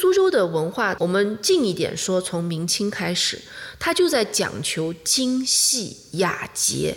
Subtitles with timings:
[0.00, 3.36] 苏州的文化，我们近一点说，从明清开始，
[3.80, 6.96] 它就在讲求精细雅洁。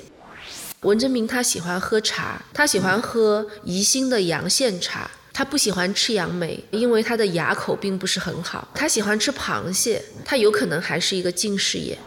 [0.81, 8.67] 文征明他喜欢喝茶，他喜欢喝宜兴的阳县茶，他不喜欢吃杨梅，因为他的牙口并不是很好。
[8.75, 11.97] 他喜欢吃螃蟹，他有可能还是一个近视眼。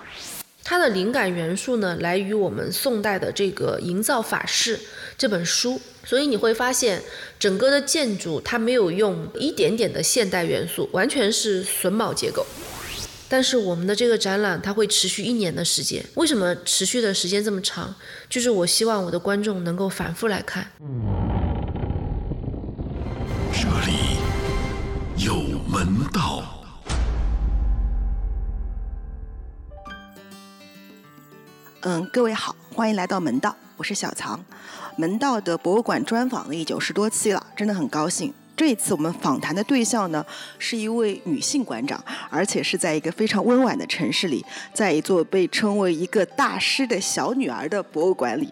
[0.63, 4.79] 他的灵感元素呢，来于我们宋代的这个《营造法式》
[5.19, 7.03] 这本书，所以你会发现
[7.39, 12.47] 整个的建筑它没有用一点点的现代元素，完全是榫卯结构。
[13.27, 17.95] 但是我们的这个展览它会持续一年的时间，为什么持续的时间这么长？
[18.29, 20.69] 就是我希望我的观众能够反复来看。
[23.51, 24.19] 这里
[25.17, 25.35] 有
[25.69, 26.45] 门道。
[31.81, 34.45] 嗯，各位好，欢迎来到门道，我是小藏。
[34.97, 38.33] 门道的博物馆专访了已九十多期了，真的很高兴。
[38.57, 40.25] 这一次我们访谈的对象呢，
[40.61, 48.49] 是一位女性馆长，而且是在一个非常温婉的城市里，在一座被称为一个大师的小女儿的博物馆里。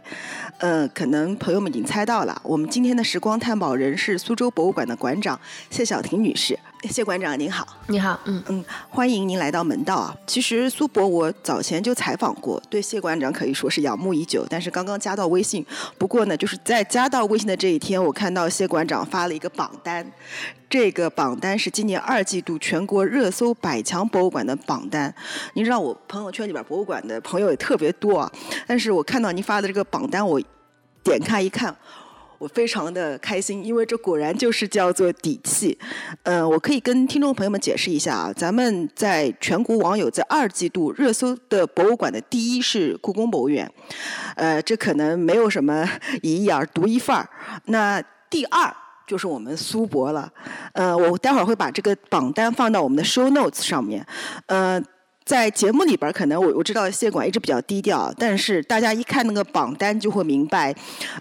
[0.59, 5.39] 呃，可能朋友们已经猜到了，我们今天的时光探宝人是苏州博物馆的馆长
[5.71, 6.59] 谢晓婷女士。
[6.89, 10.15] 谢馆长您好，你好，嗯嗯，欢迎您来到门道啊。
[10.27, 14.45] 其实苏博我早前就采访过，对谢馆长可以说是仰慕已久。
[14.51, 15.65] 但是刚刚加到微信，
[15.97, 20.05] 不过呢，就是在加到微信的这一天，我看到谢馆长发了一个榜单，
[20.69, 25.15] 这个榜单是今年二季度全国热搜百强博物馆的榜单。
[25.55, 28.33] 您知道我朋友圈里边博物馆的朋友也特别多啊，
[28.67, 30.41] 但是我看到您发的这个榜单，我
[31.05, 31.75] 点开一看。
[32.43, 35.79] 我非常的开心，因为这果然就是叫做底气。
[36.25, 43.73] 嗯，我可以跟听众朋友们解释一下啊，咱们在全国网友在二季度热搜的博物馆的第一是故宫博物院，
[44.35, 45.89] 呃，这可能没有什么
[46.21, 47.29] 疑义而，独一份儿。
[47.67, 48.75] 那第二
[49.07, 50.29] 就是我们苏博了，
[50.73, 54.05] 呃，我待会儿会把这个榜单放到我们的 show notes 上面，
[54.47, 54.83] 呃。
[55.25, 60.75] 在节目里边，可能我我知道谢馆一直比较低调，但是大家一看那个榜单就会明白，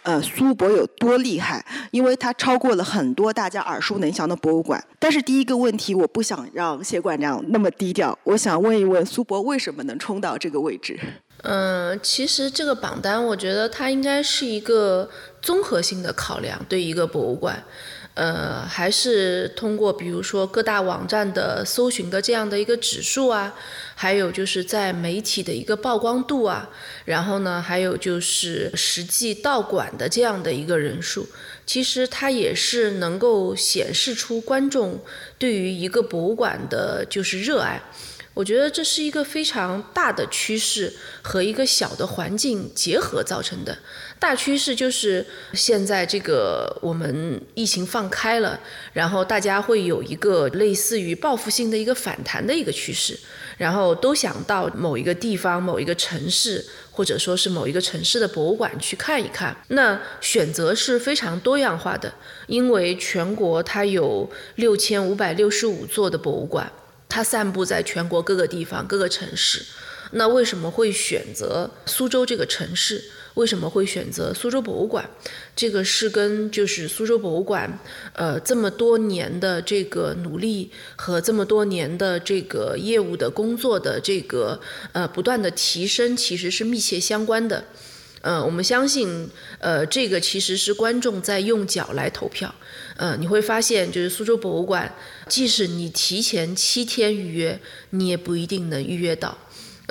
[0.04, 4.84] 呃，苏博有多厉害，因为他超过了很多大家耳熟能详的博物馆。
[5.00, 11.00] 但是第一个问题，我不想让谢馆长那么低调，我想问一问苏博为什么能冲到这个位置？
[11.44, 15.10] 嗯，其实这个榜单，我觉得它应该是一个
[15.42, 17.64] 综合性的考量，对一个博物馆。
[18.14, 23.56] 呃，还是通过比如说各大网站的搜寻的这样的一个指数啊，
[23.96, 26.70] 还有就是在媒体的一个曝光度啊，
[27.06, 31.26] 然后呢，还有就是实际到馆的这样的一个人数，
[31.66, 35.02] 其实它也是能够显示出观众
[35.38, 37.82] 对于一个博物馆的就是热爱。
[38.34, 43.78] 我觉得这是一个非常大的趋势和一个小的环境结合造成的。
[44.22, 48.60] 大趋势就是现在这个我们疫情放开了，
[48.94, 53.18] 然后大家会有一个类似于报复性的一个反弹的一个趋势，
[53.58, 59.58] 然后都想到某一个地方、某一个城市，或者说是某一个城市的博物馆去看一看。
[59.70, 62.14] 那选择是非常多样化的，
[62.46, 66.72] 因为全国它有六千五百六十五座的博物馆。
[67.10, 69.66] 它散布在全国各个地方、各个城市。
[70.12, 73.04] 那为什么会选择苏州这个城市？
[73.36, 75.10] 为什么会选择苏州博物馆？
[75.56, 77.80] 这个是跟就是苏州博物馆，
[78.14, 84.60] 呃，这么多年的这个努力和这么多年的这个业务的工作的这个
[84.92, 87.64] 呃不断的提升，其实是密切相关的。
[88.22, 89.28] 呃，我们相信，
[89.58, 92.54] 呃，这个其实是观众在用脚来投票。
[92.96, 94.94] 呃，你会发现，就是苏州博物馆，
[95.28, 97.60] 即使你提前七天预约，
[97.90, 99.36] 你也不一定能预约到。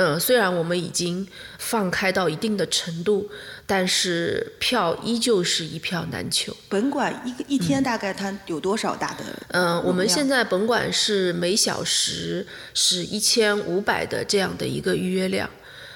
[0.00, 1.28] 呃，虽然我们已经
[1.58, 3.30] 放开到一定的程度，
[3.66, 6.56] 但是票依旧是一票难求。
[6.70, 9.24] 本馆一个一天大概它有多少大的？
[9.48, 15.50] 嗯，我们现在本馆是每小时是一千五百的这样的一个预约量。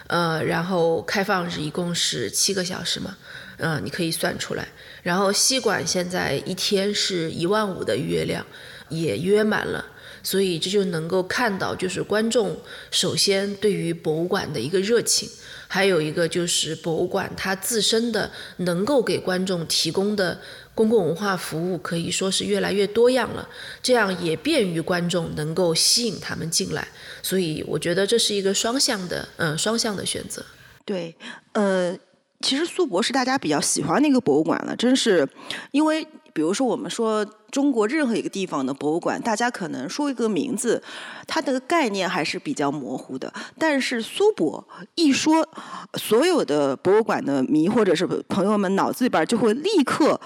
[0.08, 3.16] 呃，然后开放日一共是七个小时嘛，
[3.56, 4.68] 呃，你可以算出来。
[5.02, 8.44] 然后西馆现在一天是一万五的预约量，
[8.90, 9.82] 也约满了，
[10.24, 12.58] 所以这就能够看到，就是观众
[12.90, 15.28] 首先对于博物馆的一个热情，
[15.68, 20.40] 还有一个就是博物馆它自身的能够给观众提供的。
[20.76, 23.48] 公共文化服务可以说是越来越多样了，
[23.80, 26.88] 这样也便于观众能够吸引他们进来，
[27.22, 30.44] 所以我觉得这是一个双向的，嗯，双向的选择。
[30.84, 31.14] 对，
[31.52, 31.96] 呃，
[32.40, 35.28] 其实苏博是大家比较喜欢的一个博物馆了，真是，
[35.70, 37.26] 因为比如说我们说。
[37.54, 40.82] 中国任何一个地方的博物馆，大家可能说一个名字，
[41.24, 43.32] 它的概念还是比较模糊的。
[43.56, 44.66] 但是苏博
[44.96, 45.48] 一说，
[45.94, 50.20] 所有的博物馆的迷或者是朋友们脑子里边就会立刻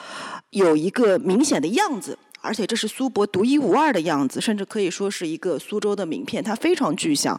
[0.53, 7.39] 有一个明显的样子，而且这是苏博独一无二的样子，甚至可以说是一个苏州的名片，它非常具象。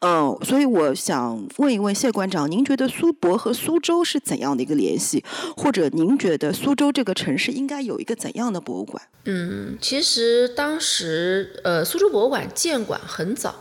[0.00, 5.24] 嗯，所以我想问一问谢馆长，您觉得苏博和苏州是怎样的一个联系？
[5.56, 9.02] 或者您觉得苏州这个城市应该有一个怎样的博物馆？
[9.24, 13.54] 嗯，其实当时呃，苏州博物馆建馆很早，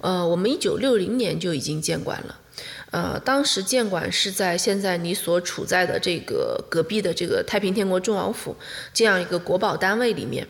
[0.00, 2.36] 呃，我们一九六零年就已经建馆了。
[2.90, 8.56] 呃，当时建馆是在现在你所处在的这个隔壁的这个太平天国众王府
[8.92, 10.46] 这样一个国保单位里面。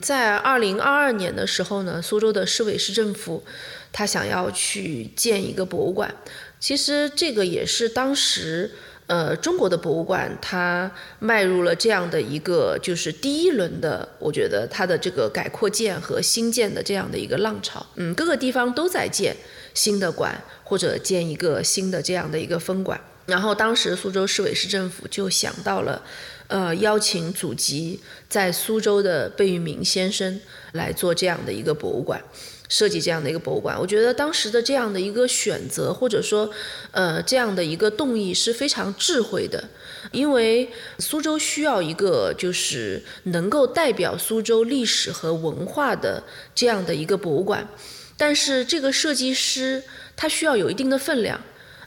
[0.00, 3.44] 在二零二二年的时候呢，苏州的市委市政府
[3.92, 6.14] 他想要去建一个博物馆。
[6.58, 8.70] 其实这个也是当时
[9.06, 17.86] 呃中国的博物馆它迈入了这样的一个就是第一轮的，我觉得它的这个改扩建和新建的这样的一个浪潮。
[17.96, 19.36] 嗯，各个地方都在建
[19.74, 20.42] 新的馆。
[20.70, 26.00] 或者建一个新的这样的一个分馆，然后当时苏州市委市政府就想到了，
[26.46, 30.40] 呃，邀请祖籍在苏州的贝聿铭先生
[30.70, 32.22] 来做这样的一个博物馆，
[32.68, 33.76] 设计这样的一个博物馆。
[33.80, 36.48] 我觉得当时的这样的一个选择，或者说，
[36.92, 39.68] 呃，这样的一个动议是非常智慧的，
[40.12, 40.70] 因为
[41.00, 46.22] 苏州需要一个就是能够代表苏州历史和文化的
[46.54, 47.68] 这样的一个博物馆，
[48.16, 49.82] 但是这个设计师。
[50.20, 51.40] 他需要有一定的分量，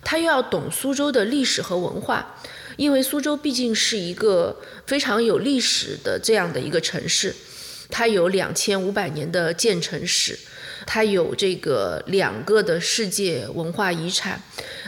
[0.04, 2.36] 他又要懂苏州的历史和文化，
[2.78, 7.32] 因为苏州毕竟是一个非常有历史的这样的一个城市，
[7.92, 10.40] 它有两千五百年的建城史，
[10.86, 14.42] 它有这个两个的世界文化遗产，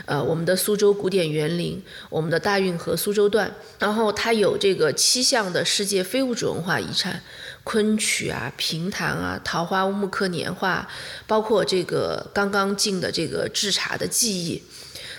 [0.04, 7.22] 呃，我们的苏州古典园林，我们的大运河苏州段，然后它有这个七项的世界非物质文化遗产。
[7.64, 10.88] 昆曲啊，评弹啊，桃花乌木刻年画，
[11.26, 14.62] 包括这个刚刚进的这个制茶的技艺，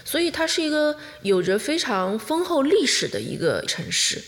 [0.06, 4.24] 所以它是一个有着非常丰厚历史的一个城市。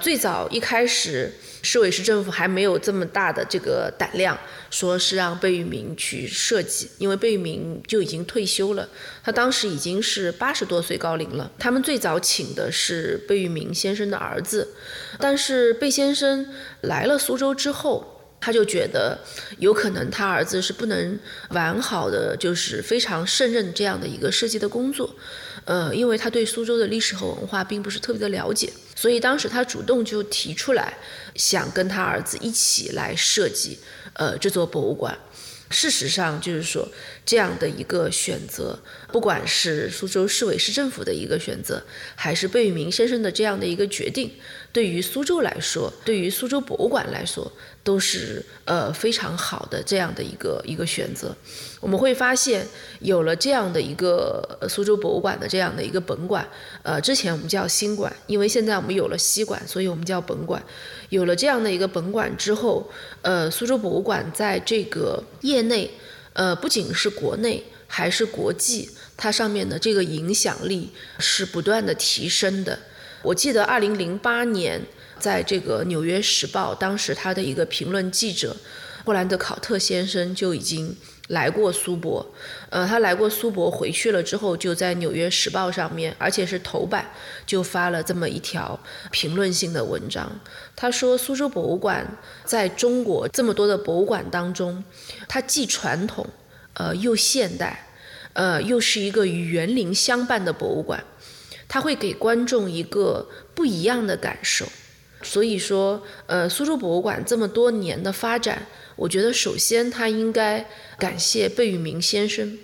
[0.00, 1.32] 最早一开始。
[1.64, 4.36] 市委市政府还没有这么大的这个胆量，
[4.68, 8.88] 说是让贝聿铭去设计，因为贝聿铭就已经退休了，
[9.22, 11.48] 他当时已经是八十多岁高龄了。
[11.60, 14.74] 他们最早请的是贝聿铭先生的儿子，
[15.20, 18.11] 但是贝先生来了苏州之后。
[18.42, 19.16] 他就觉得
[19.58, 21.16] 有可能他儿子是不能
[21.50, 25.14] 完好的，就是非常胜任这样的一个设计的工作，
[25.64, 30.98] 呃，因为他对苏州的历史和文化并不是特别的了解，所以当时他主动就提出来，
[31.36, 33.78] 想跟他儿子一起来设计，
[34.14, 35.16] 呃，这座博物馆。
[35.70, 36.86] 事实上，就是说
[37.24, 38.78] 这样的一个选择，
[39.10, 41.82] 不管是苏州市委市政府的一个选择，
[42.14, 44.30] 还是贝聿铭先生的这样的一个决定，
[44.70, 47.50] 对于苏州来说，对于苏州博物馆来说。
[47.84, 51.34] 都是呃非常好的这样的一个一个选择，
[51.80, 52.64] 我们会发现
[53.00, 56.48] 有了这样的一个苏州博物馆的这样的一个本馆，
[56.84, 60.62] 呃，之前我们叫新馆，因为现在我们有了西馆，所以我们叫本馆。
[61.08, 62.88] 有了这样的一个本馆之后，
[63.22, 65.90] 呃，苏州博物馆在这个业内，
[66.34, 70.88] 呃，不仅是国内还是国际，它上面的这个影响力
[71.18, 72.78] 是不断的提升的。
[73.22, 74.80] 我记得二零零八年。
[75.22, 78.56] 在这个《纽约时报》，当时他的一个评论记者
[79.04, 80.96] 霍兰德考特先生就已经
[81.28, 82.34] 来过苏博，
[82.70, 87.08] 呃，他来过苏博回去了之后，就在《纽约时报》上面，而且是头版
[87.46, 88.78] 就发了这么一条
[89.12, 90.40] 评论性的文章。
[90.74, 94.82] 他说，苏州博物馆在中国这么多的博物馆当中，
[95.28, 96.26] 它既传统，
[96.74, 97.88] 呃，又现代，
[98.32, 101.04] 呃，又是一个与园林相伴的博物馆，
[101.68, 104.66] 它会给观众一个不一样的感受。
[105.22, 112.58] 所以说，呃，苏州博物馆这么多年的发展，我觉得首先他应该感谢贝聿铭先生。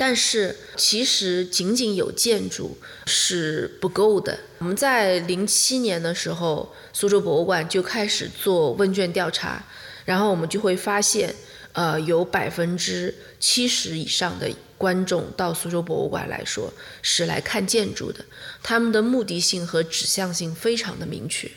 [0.00, 4.38] 但是其实仅仅有建筑是不够的。
[4.58, 9.64] 我们在零七年的时候，苏州博物馆就开始做问卷调查，
[10.04, 11.34] 然后我们就会发现，
[11.72, 16.72] 呃，有百分之七十以上的观众到苏州博物馆来说
[17.02, 18.24] 是来看建筑的，
[18.62, 21.50] 他们的目的性和指向性非常的明确。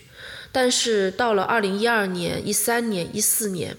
[0.52, 3.76] 但是到了二零一二年、一三年、一四年，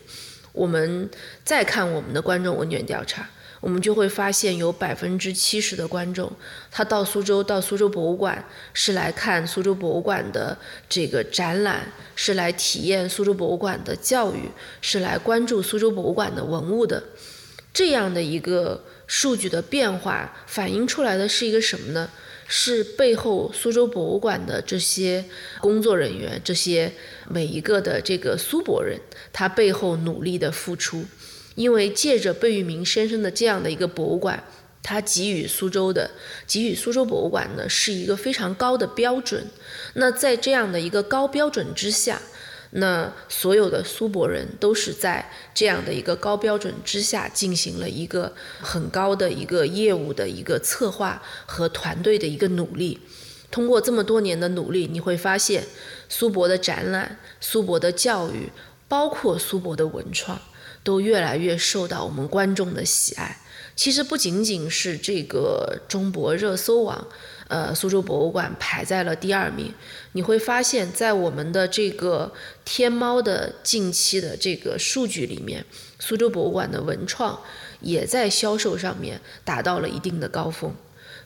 [0.52, 1.10] 我们
[1.44, 3.28] 再看我们的观众问卷调查，
[3.60, 6.32] 我们就会发现有百分之七十的观众，
[6.70, 10.56] 他到苏州、到苏州博物馆是来看苏州博物馆的
[10.88, 14.50] 这个展览，是来体验苏州博物馆的教育，
[14.80, 17.02] 是来关注苏州博物馆的文物的。
[17.74, 22.10] 这样的一个数据的变化，反映出来的是一个什么呢？
[22.54, 25.24] 是背后苏州博物馆的这些
[25.62, 26.92] 工作人员，这些
[27.26, 29.00] 每一个的这个苏博人，
[29.32, 31.06] 他背后努力的付出，
[31.54, 34.44] 因为借着贝聿铭先生的这样的一个博物馆，
[34.82, 36.10] 他给予苏州的，
[36.46, 39.46] 给予苏州博物馆呢是一个非常高的标准。
[39.94, 42.20] 那在这样的一个高标准之下，
[42.74, 52.98] 那所有的苏泊人都是在这样的一个高标准之下进行了一个很高的一个业务的一个策划和团队的一个努力。
[53.50, 55.64] 通过这么多年的努力，你会发现
[56.08, 58.50] 苏泊的展览、苏泊的教育，
[58.88, 60.40] 包括苏泊的文创，
[60.82, 63.42] 都越来越受到我们观众的喜爱。
[63.76, 67.06] 其实不仅仅是这个中博热搜网。
[67.52, 69.70] 呃，苏州博物馆排在了第二名。
[70.12, 72.32] 你会发现在我们的这个
[72.64, 75.62] 天猫的近期的这个数据里面，
[75.98, 77.38] 苏州博物馆的文创
[77.82, 80.74] 也在销售上面达到了一定的高峰。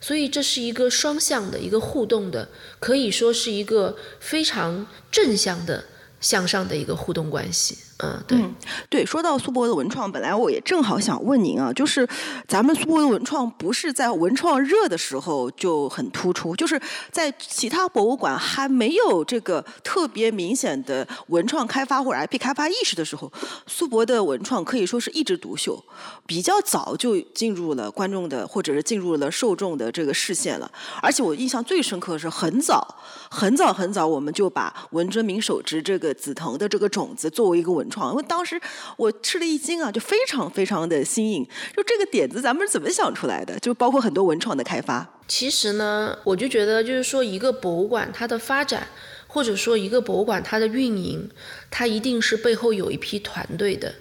[0.01, 2.49] 所以这是一个双向的一个互动的，
[2.81, 5.85] 可以说是一个非常正向的
[6.21, 7.79] 向上的一个互动关系。
[7.99, 8.45] 嗯，对，
[8.91, 12.07] 对，说到苏博的文创，本来我也正好想问您啊，就是
[12.47, 16.79] 咱们苏博的文创不是在文创热的时候就很突出，就是
[17.11, 23.33] 在其他博物馆还没有这个特别明显的文创开发或者 IP 开发意识的时候，
[23.67, 25.83] 苏博的文创可以说是一枝独秀，
[26.27, 30.71] 比较早就进入了观众的或者是进入了受众的这个视线了。
[31.01, 32.95] 而且我印象最深刻的是，很早
[33.31, 37.86] 很早很早，我们就把文征明手植这个紫藤的这个种子作为一个文。
[37.91, 38.61] 创，因为当时
[38.97, 41.47] 我吃了一惊啊，就非常非常的新颖。
[41.77, 43.59] 就这个点子，咱们是怎么想出来的？
[43.61, 45.21] 就包括很多文创的开发。
[45.29, 48.87] 其实呢，我就觉得，就是说，一个博物馆它的发展，
[49.27, 51.29] 或者说一个博物馆它的运营，
[51.71, 53.93] 它一定是背后有一批团队的。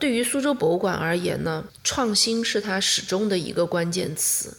[0.00, 4.56] 对于苏州博物馆而言呢，创新是它始终的一个关键词。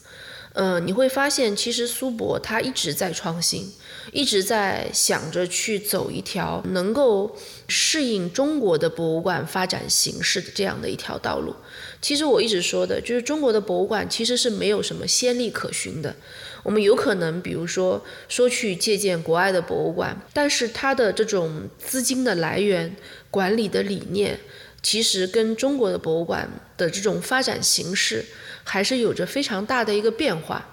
[0.56, 3.74] 嗯，你会发现，其实苏博他一直在创新，
[4.12, 7.36] 一直在想着去走一条能够
[7.68, 11.56] 适应中国的博物馆发展形式的这样的一条道路。
[12.00, 16.16] 其实我一直说的就是，中国的博物馆其实是没有什么先例可循的。
[16.62, 22.96] 我们有可能，比如说说去借鉴国外的博物馆，但是它的这种资金的来源、
[23.32, 24.40] 管理的理念，
[24.84, 28.24] 其实跟中国的博物馆的这种发展形式。
[28.64, 30.66] 还是有着非常大的一个变化，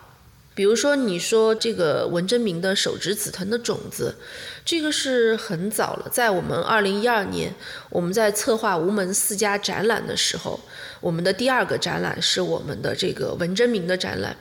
[0.55, 4.17] 比如说你说这个文征明的手植紫藤的种子，
[4.65, 7.55] 这个是很早了，在我们二零一二年，
[7.89, 10.61] 我们在策划吴门四家展览的时候，
[11.01, 14.37] 我们的第二个展览是我们的这个文征明的展览。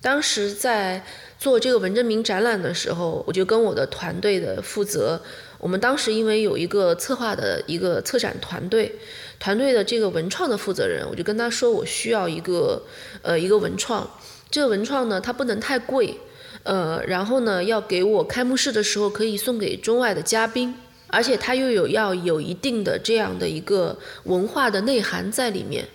[0.00, 1.02] 当时在
[1.38, 5.20] 做这个文征明展览的时候，我就跟我的团队的负责，
[5.64, 8.94] 我们当时因为有一个策划的一个策展团队。
[9.40, 12.82] 团队的这个文创的负责人，我就跟他说，我需要一个，
[13.22, 14.08] 呃，一个文创。
[14.50, 16.18] 这个文创呢，它不能太贵，
[16.64, 20.74] 呃，然后呢，要给我开幕式的时候可以送给中外的嘉宾，
[21.06, 25.86] 而且它又有要有一定的这样的一个文化的内涵在里面。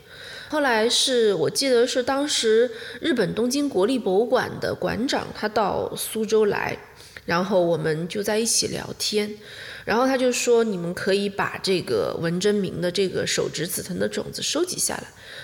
[0.49, 6.75] 后来是我记得是当时日本东京国立博物馆的馆长他到苏州来，
[7.29, 9.29] 然后我们就在一起聊天。
[9.85, 15.03] 然后他就说：“你们可以把这个文征明的这个手指紫藤的种子收集下来。”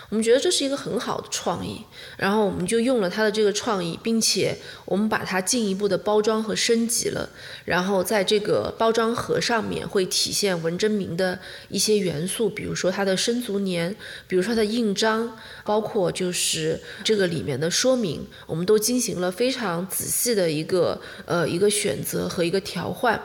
[0.09, 1.81] 我们觉得这是一个很好的创意，
[2.17, 7.27] 然后我们就用了他的这个创意，并且我们把它进一步的包装和升级了。
[7.65, 13.95] 然后在这个包装盒上面会体现文征明的一些元素，比如说它的生卒年，
[14.27, 23.19] 比如说它的印章，包括就是这个里面的说明，我们都进行了非常仔细的一个呃一个选择和一个调换。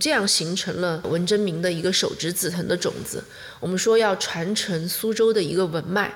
[0.00, 3.22] 这样形成了文征明的一个手植紫藤的种子。
[3.60, 6.12] 我们说要传承苏州的一个文脉。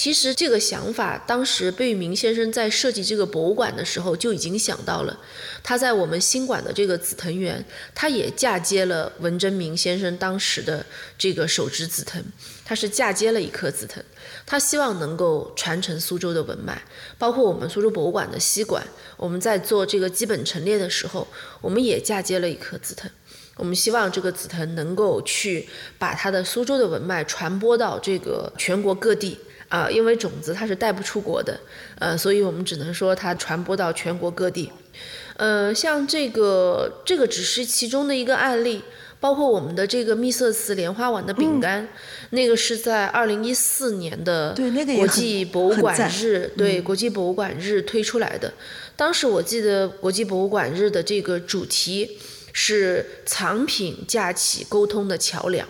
[0.00, 5.20] 其实这个想法，当时贝聿铭先生在设计这个博物馆的时候就已经想到了。
[5.62, 7.62] 他在我们新馆的这个紫藤园，
[7.94, 10.86] 他也嫁接了文征明先生当时的
[11.18, 12.24] 这个手植紫藤，
[12.64, 14.02] 他是嫁接了一颗紫藤。
[14.46, 16.82] 他希望能够传承苏州的文脉，
[17.18, 18.82] 包括我们苏州博物馆的西馆，
[19.18, 21.28] 我们在做这个基本陈列的时候，
[21.60, 23.10] 我们也嫁接了一颗紫藤。
[23.56, 29.38] 我们希望这个紫藤能够去把它的苏州的文脉传播到这个全国各地。
[29.70, 31.58] 啊，因为种子它是带不出国的，
[31.98, 34.70] 呃，所以我们只能说它传播到全国各地。
[35.36, 38.82] 呃，像这个，这个只是其中的一个案例，
[39.20, 41.88] 包括我们的这个蜜色瓷莲花碗的饼干，
[42.30, 44.54] 那个是在二零一四年的
[44.96, 48.52] 国际博物馆日，对国际博物馆日推出来的。
[48.96, 52.18] 当时我记得国际博物馆日的这个主题
[52.52, 55.66] 是藏品架起沟通的桥梁。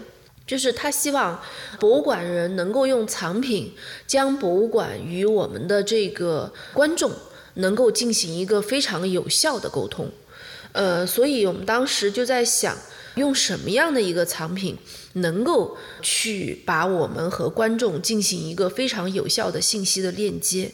[0.51, 1.41] 就是他希望
[1.79, 3.73] 博物馆人能够用藏品
[4.05, 7.13] 将博物馆与我们的这个观众
[7.55, 10.11] 能够进行一个非常有效的沟通，
[10.73, 12.77] 呃，所以我们当时就在想，
[13.15, 14.77] 用什么样的一个藏品
[15.13, 20.73] 能够去把我们和观众进行一个非常有效的信息的链接。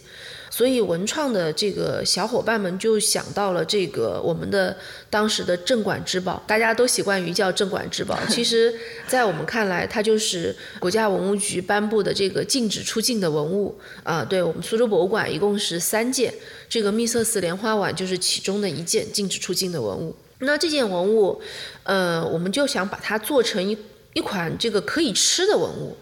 [0.56, 4.75] 所以文创的这个小伙伴们就想到了这个我们的
[5.10, 8.18] 当时的镇馆之宝，大家都习惯于叫镇馆之宝。
[8.30, 8.75] 其实，
[9.06, 14.25] 在我们看来，它就是国家文物局颁布的这个禁止出境的文物啊。
[14.25, 16.32] 对我们苏州博物馆一共是三件，
[16.70, 20.16] 这个秘色瓷莲花碗就是其中的一件禁止出境的文物。
[20.38, 21.38] 那这件文物，
[21.82, 23.76] 呃，我们就想把它做成一。
[24.16, 25.94] 一款这个可以吃的文物，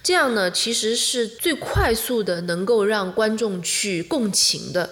[0.00, 4.88] 这样呢，其实是最快速的能够让观众去共情的，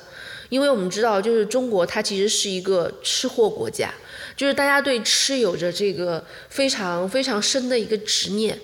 [0.48, 3.94] 因为我们知道，就是中国它其实是一个吃货国家，
[4.36, 8.58] 就是大家对吃有着这个非常非常深的一个执念。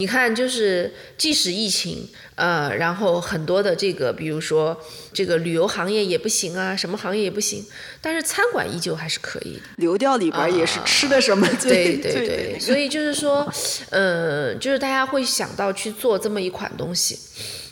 [0.00, 4.74] 你看，就是即使疫情，呃，然后很多的这个，比如说
[5.12, 7.62] 这个旅游行业也不行啊，什么行业也不行，
[8.00, 9.60] 但是餐馆依旧还是可以的。
[9.76, 13.46] 流调里边也是吃的什么最对对对，所以就是说，
[13.90, 17.18] 呃，就是大家会想到去做这么一款东西，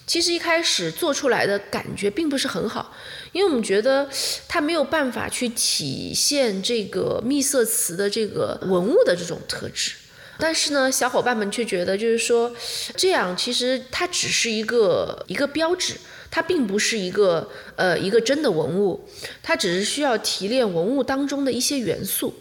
[0.07, 2.95] 其实一开始做出来的感觉并不是很好，
[3.33, 4.07] 因为我们觉得
[4.47, 9.93] 它没有办法去体现这个秘色瓷的这个文物的这种特质。
[10.39, 12.53] 但是呢，小伙伴们却觉得，就是说，
[12.97, 15.95] 这样其实它只是一个一个标志，
[16.31, 19.09] 它并不是一个呃一个真的文物，
[19.43, 22.33] 它只是需要提炼文物当中的一些元素，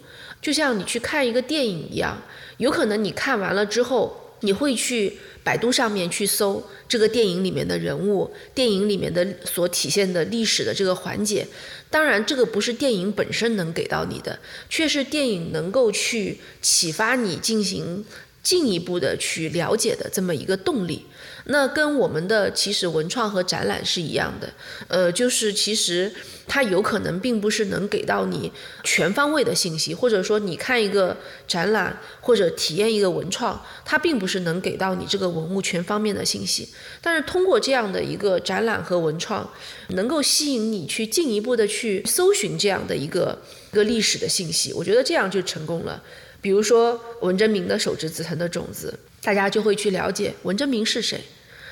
[0.42, 2.22] 就像你去看一个电影一样，
[2.58, 5.18] 有可能你看完了之后，你会去。
[5.48, 11.48] 百度上面去搜这个电影里面的人物，电影里面的所体现的历史的这个环节，
[11.90, 14.38] 当然这个不是电影本身能给到你的，
[14.70, 18.04] 却是电影能够去启发你进行
[18.44, 21.06] 进一步的去了解的这么一个动力。
[21.50, 24.52] 那跟我们的其实文创和展览是一样的，
[24.90, 26.12] 呃，就是其实
[26.46, 28.52] 它有可能并不是能给到你
[28.84, 31.16] 全方位的信息，或者说你看一个
[31.48, 36.68] 展览或者体验一个文创，它并不是能给到你这个文物全方面的信息。
[37.02, 39.50] 但是通过这样的一个展览和文创，
[39.92, 46.04] 能够吸引你去进一步的去搜寻这样的一个一个历史的信息，我觉得这样就成功了。
[46.42, 51.22] 比如说文征明的手植紫藤的种子，大家就会去了解文征明是谁。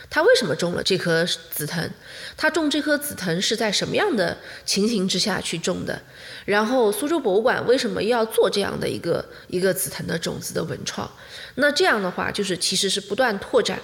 [0.09, 1.89] 他为什么种了这颗紫藤？
[2.37, 6.01] 他种这颗紫藤是在什么样的情形之下去种的？
[6.45, 11.09] 然后苏州博物馆为什么要做这样的一个一个紫藤的种子的文创？
[11.55, 13.79] 那这样的话，就是其实是不断拓展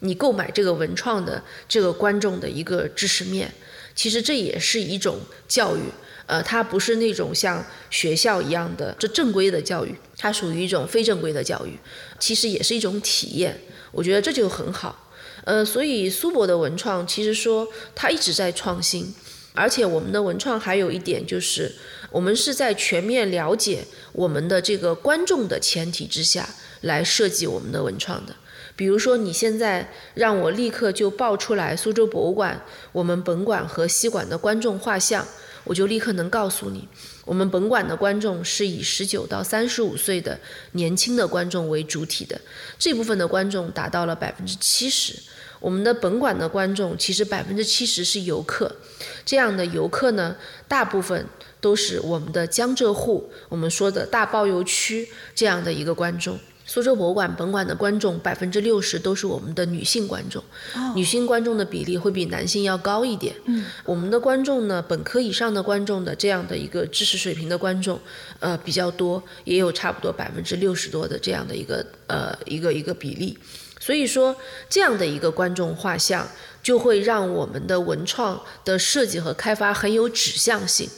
[0.00, 3.52] 你购买这个文创的这个观众的一个知识面。
[3.94, 5.80] 其实这也是一种教育，
[6.26, 11.78] 呃，它不是那种像学校一样的这正规的教育，它属于一种非正规的教育。
[12.18, 13.58] 其实也是一种体验，
[13.92, 15.05] 我觉得这就很好。
[15.46, 19.14] 呃，所以苏博的文创其实说它一直在创新，
[19.54, 21.72] 而且我们的文创还有一点就是，
[22.10, 26.48] 我们是在全面了解我们的这个观众的前提之下
[26.80, 28.34] 来设计我们的文创的。
[28.74, 35.24] 比如说你现在让我立刻就报出来苏州博物馆我们本馆和西馆的观众画像，
[35.62, 36.88] 我就立刻能告诉你。
[37.24, 40.36] 我们本馆的观众是以十九到三十五岁的
[40.72, 42.40] 年轻的观众为主体的，
[42.78, 45.14] 这部分的观众达到了百分之七十。
[45.60, 48.70] 我们的本馆的观众其实百分之七十是游客，
[49.24, 50.36] 这样的游客呢，
[50.68, 51.26] 大部分
[51.60, 56.38] 都是我们的江浙沪，我们说的大包邮区这样的一个观众。
[56.68, 60.42] 苏州博物馆本馆的观众百分之六十都是我们的女性观众，
[60.96, 63.32] 女性观众的比例会比男性要高一点。
[63.44, 68.00] 嗯，我们的观众呢，本科以上的观众的这样的一个知识水平的观众，
[68.40, 73.38] 呃比较多，也有差不多百分之六十多的这样的一个呃一个一个比例。
[73.86, 74.34] 所以说，
[74.68, 76.26] 这样的一个观众画像，
[76.60, 80.90] 就会让我们的文创的设计和开发很有指向性。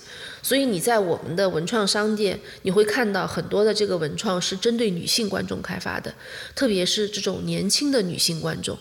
[0.43, 6.15] 所以你在我们的文创商店，你会看到很多的这个文创是针对女性观众开发的，
[6.55, 8.79] 特别是这种年轻的女性观众。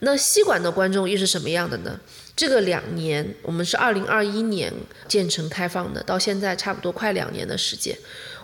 [0.00, 1.98] 那西馆的观众又是什么样的呢？
[2.34, 4.72] 这个两年，我们是二零二一年
[5.06, 7.96] 建成开放的，到现在差不多快两年的时间。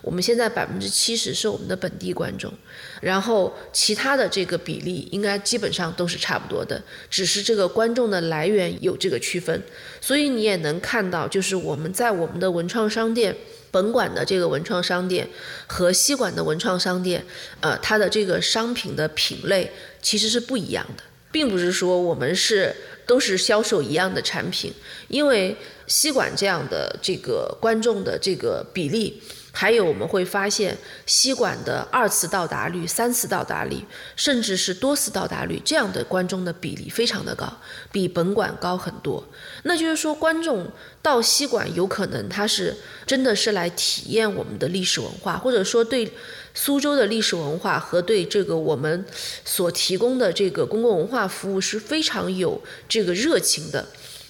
[0.03, 2.53] 我们现在百分之七十是我们的本地观众，
[3.01, 9.61] 然后其他的这个比例应该基本上都是差不多的，只是这个观众的来源有这个区分。
[10.01, 13.35] 所以你也能看到，就是我们在我们的文创商店
[13.71, 15.27] 本馆的这个文创商店
[15.67, 17.25] 和西馆的文创商店，
[17.61, 21.03] 呃，它的这个商品的品类其实是不一样的，
[21.37, 22.75] 并不是说我们是
[23.07, 24.73] 都是销售一样的产品，
[25.09, 25.55] 因为
[25.87, 29.21] 西馆这样的这个观众的这个比例。
[29.53, 33.83] 还有我们会发现吸管的二次到达率、三次到达率，
[34.15, 37.51] 甚至是多次到达率，这样的观众的比例非常的高，
[37.91, 39.27] 比本馆高很多。
[39.63, 40.71] 那就是说，观众
[41.01, 46.13] 到西馆有可能他是真的是来体验我们的历史文化，或者说对
[46.57, 49.05] 苏州的历史文化和对这个我们
[49.45, 53.87] 所提供的这个公共文化服务是非常有这个热情的。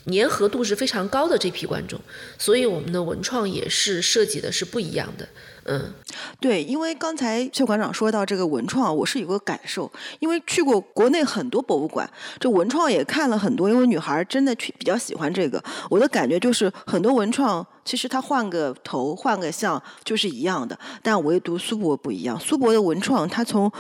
[0.07, 2.01] 粘合度是非常高的这批观众，
[2.39, 5.29] 所以我们的文创也是设计的是不一样的。
[5.68, 5.92] 嗯，
[6.40, 15.62] 对，因为刚才谢馆长说到这个文创，我是有个感受，因为去过国内很多博物馆，这文创也看了很多，因为女孩真的去比较喜欢这个。
[15.90, 23.70] 我的感觉就是很多文创其实它换个头换个像就是一样的，但唯独苏博不一样，苏博的文创它从。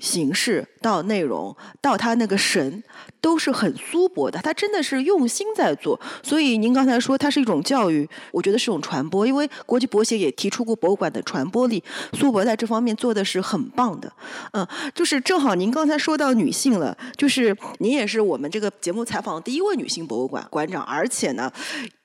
[0.00, 2.82] 形式到内容到他那个神
[3.20, 6.00] 都是很苏博的，他真的是用心在做。
[6.22, 9.26] 所以您刚才说它是一种教育，我觉得是一种传播。
[9.26, 11.82] 因为国际博协也提出过博物馆的传播力，
[12.14, 14.10] 苏博在这方面做的是很棒的。
[14.52, 21.52] 嗯，就是正好您刚才说到女性了，就是您也是我们这个节目采访的第一位女性博物馆馆长，而且呢。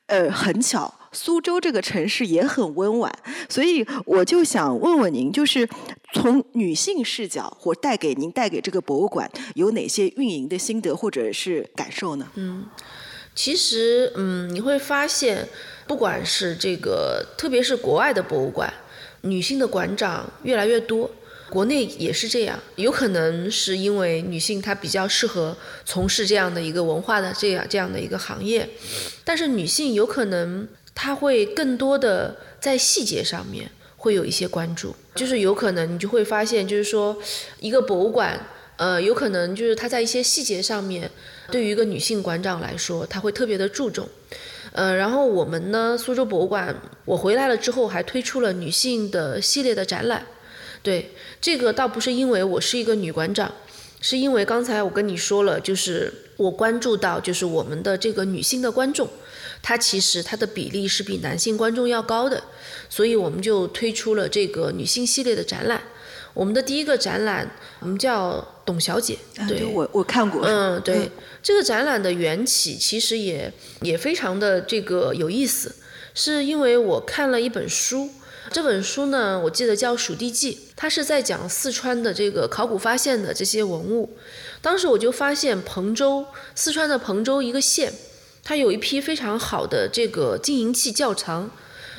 [0.07, 3.11] 呃，很巧，苏州这个城市也很温婉，
[3.49, 5.67] 所以我就想问问您，就是
[6.13, 12.27] 从女性视角或带给您带给这个博物馆有哪些运营的心得或者是感受呢？
[12.35, 12.65] 嗯，
[13.33, 15.47] 其实嗯，你会发现，
[15.87, 18.71] 不管是这个，特别是国外的博物馆，
[19.21, 21.09] 女性的馆长越来越多。
[21.55, 28.67] 国内也是这样，有可能是因为女性她比较适合从事这样的一个文化的这样这样的一个行业，
[29.23, 37.17] 但是女性有可能她会更多的在细节上面会有一些关注，就是有可能你就会发现，就是说
[37.61, 38.37] 一个博物馆，
[38.75, 41.09] 呃，有可能就是它在一些细节上面，
[41.49, 44.05] 对于一个女性馆长来说，她会特别的注重，
[44.73, 50.25] 呃，然后我们呢，苏州博物馆，我回来了之后还推出了女性的系列的展览。
[50.85, 51.09] 对，
[51.41, 53.51] 这个倒不是因为我是一个女馆长，
[53.99, 59.09] 是因为刚才我跟你说了，就是我关注到，就是我们的这个女性的观众，
[59.63, 62.43] 她其实她的比例是比男性观众要高的，
[62.87, 65.81] 所以我们就推出了这个女性系列的展览。
[66.35, 69.17] 我们的第一个展览，我们叫董小姐。
[69.47, 70.45] 对，我我看过。
[70.45, 71.09] 嗯，对，
[71.41, 75.73] 这个展览的缘起其实也也非常的这个有意思，
[76.13, 78.11] 是因为我看了一本书。
[78.51, 84.17] 这本书呢，我记得叫《蜀地记》，它是在讲四川的这个考古发现的这些文物。
[84.61, 87.91] 当时我就发现彭州，四川的彭州一个县，
[88.43, 91.49] 它有一批非常好的这个金银器窖藏，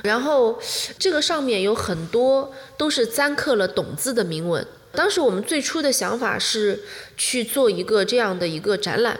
[0.04, 0.58] 然后
[0.98, 4.66] 这个上面有很多都是錾刻了“董”字的铭文。
[4.92, 6.80] 当时我们最初的想法是
[7.16, 9.18] 去做一个这样的一个展览，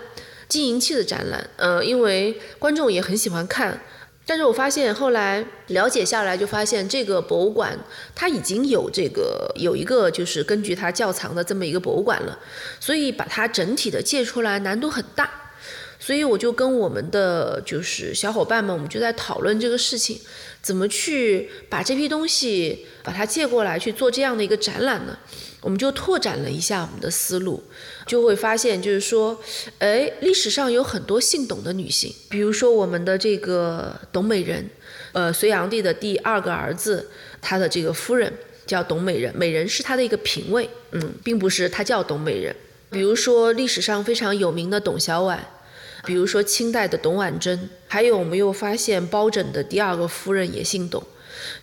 [0.48, 1.50] 金银器的展览。
[1.56, 3.82] 呃，因为观众也很喜欢看。
[4.28, 7.78] 但是我发现后来了解下来，就发现这个博物馆
[8.12, 12.36] 它已经有这个有一个就是根据它窖藏的这么一个博物馆了，
[12.80, 15.30] 所以把它整体的借出来难度很大，
[16.00, 20.20] 所以我就跟我们的就是小伙伴们，我们就在讨论这个事情，
[20.60, 25.16] 怎么去把这批东西把它借过来去做这样的一个展览呢？
[25.66, 27.60] 我们就拓展了一下我们的思路，
[28.06, 29.36] 就会发现，就是说，
[29.80, 34.70] 哎，历史上有很多姓董的女性，比如说我们的这个董美人，
[35.10, 37.10] 呃，隋炀帝的第二个儿子，
[37.42, 38.32] 他的这个夫人
[38.64, 42.54] 叫董美人，美人是他的一个嫔位，嗯，并不是他叫董美人。
[42.88, 45.36] 比如说历史上非常有名的董小宛，
[46.04, 51.02] 比如说清代的董婉珍，还有我们又发现包拯的第二个夫人也姓董。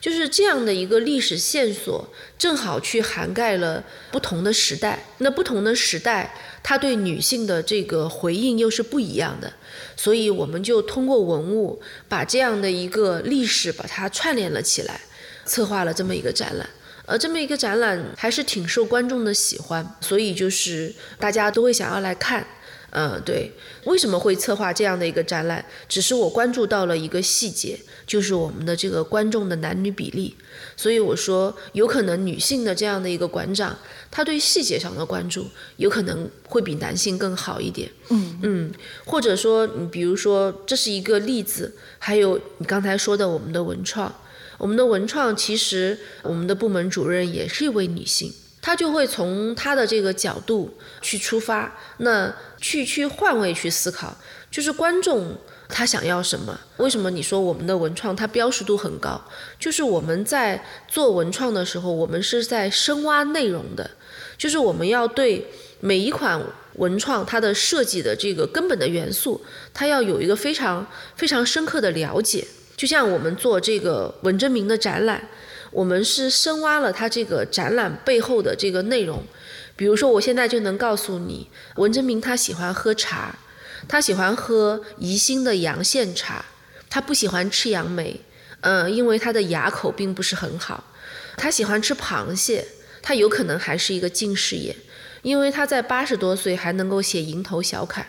[0.01, 5.05] 就是这样的一个历史线索，正好去涵盖了不同的时代。
[5.19, 9.51] 那不同的时代，它对女性的这个回应又是不一样的。
[9.95, 15.01] 所以，我们就通过文物把这样的一个历史把它串联了起来，
[15.45, 16.69] 策划了这么一个展览。
[17.05, 22.45] 呃，这么一个展览还是挺受观众的喜欢，所以就是大家都会想要来看。
[22.95, 23.51] 嗯，对，
[23.85, 25.65] 为什么会策划这样的一个展览？
[25.89, 30.35] 只是我关注到了一个细节，就是我们的这个观众的男女比例。
[30.77, 33.75] 所以我说，有可能女性的这样的一个馆长，
[34.11, 37.89] 她对细节上的关注，有可能会比男性更好一点。
[38.09, 38.71] 嗯嗯，
[39.05, 41.75] 或者说，你比如说，这是一个例子。
[41.97, 44.13] 还有你刚才说的我们的文创，
[44.59, 48.31] 我们的文创其实我们的部门主任也是一位女性。
[48.65, 54.15] 他就会从他的这个角度去出发，那去去换位去思考，
[54.49, 55.35] 就是观众
[55.67, 56.57] 他想要什么？
[56.77, 59.21] 为什么你说我们的文创它标识度很高？
[59.59, 63.91] 就是我们在做文创的时候，我们是在深挖内容的，
[64.37, 65.45] 就是我们要对
[65.81, 66.41] 每一款
[66.75, 72.47] 文创它的设计的这个根本的元素，它要有一个非常非常深刻的了解。
[72.77, 75.27] 就像我们做这个文征明的展览。
[75.73, 79.23] 我们是深挖了它这个展览背后的这个内容。
[79.75, 83.35] 比如说，我现在就能告诉你，文征明他喜欢喝茶，
[83.87, 86.45] 他喜欢喝宜兴的阳羡茶，
[86.89, 88.21] 他不喜欢吃杨梅，
[88.61, 90.83] 嗯，因为他的牙口并不是很好。
[91.35, 92.63] 他喜欢吃螃蟹，
[93.01, 94.75] 他有可能还是一个近视眼，
[95.23, 98.05] 因为他在八十多岁还能够写蝇头小楷。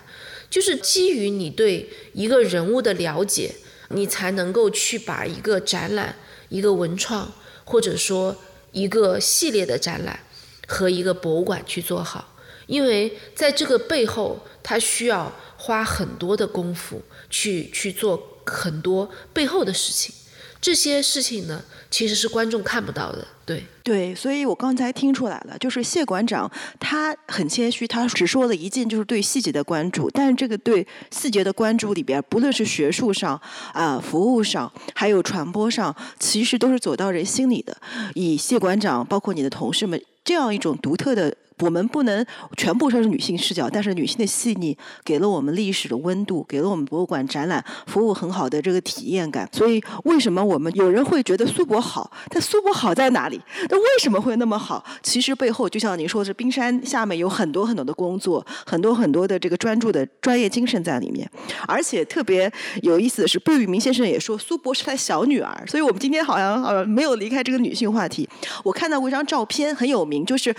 [0.50, 3.54] 就是基于你对一个人物的了解，
[3.88, 6.14] 你才能够去把一个展览、
[6.50, 7.32] 一个文创，
[7.64, 8.36] 或者说
[8.72, 10.20] 一个系列的展览。
[10.66, 12.34] 和一个博物馆去做好，
[12.66, 20.14] 因为在这个背后，它需要花很多的功夫去去做很多背后的事情。
[20.64, 23.28] 这些事情呢，其实是观众看不到的。
[23.44, 26.50] 对对，所以我刚才听出来了，就是谢馆长
[26.80, 33.38] 他很谦虚，他只说了一件就是对细节的关注，但是这个对细节的关注里边，不论是学术上
[33.74, 37.76] 啊、服务上，还有传播上，其实都是走到人心里的。
[38.14, 40.02] 以谢馆长，包括你的同事们。
[40.24, 41.36] 这样一种独特的。
[41.60, 42.24] 我们不能
[42.56, 49.48] 全部说是女性视角，但是女性的细腻给了我们历史的温度，给了我们博物馆展览服务很好的这个体验感。
[49.52, 52.10] 所以，为什么我们有人会觉得苏博好？
[52.28, 53.40] 但苏博好在哪里？
[53.68, 54.84] 那为什么会那么好？
[55.02, 61.30] 其实背后就像您说的是，冰山下面有很多很多的工作，很多很多的这个专注的专业精神在里面。
[61.68, 65.64] 而且特别有意思的是，贝聿铭先生也说苏博是他小女儿。
[65.68, 68.28] 所以我们今天好像呃没有离开这个女性话题。
[68.64, 70.54] 我看到过一张照片，很有名，就是。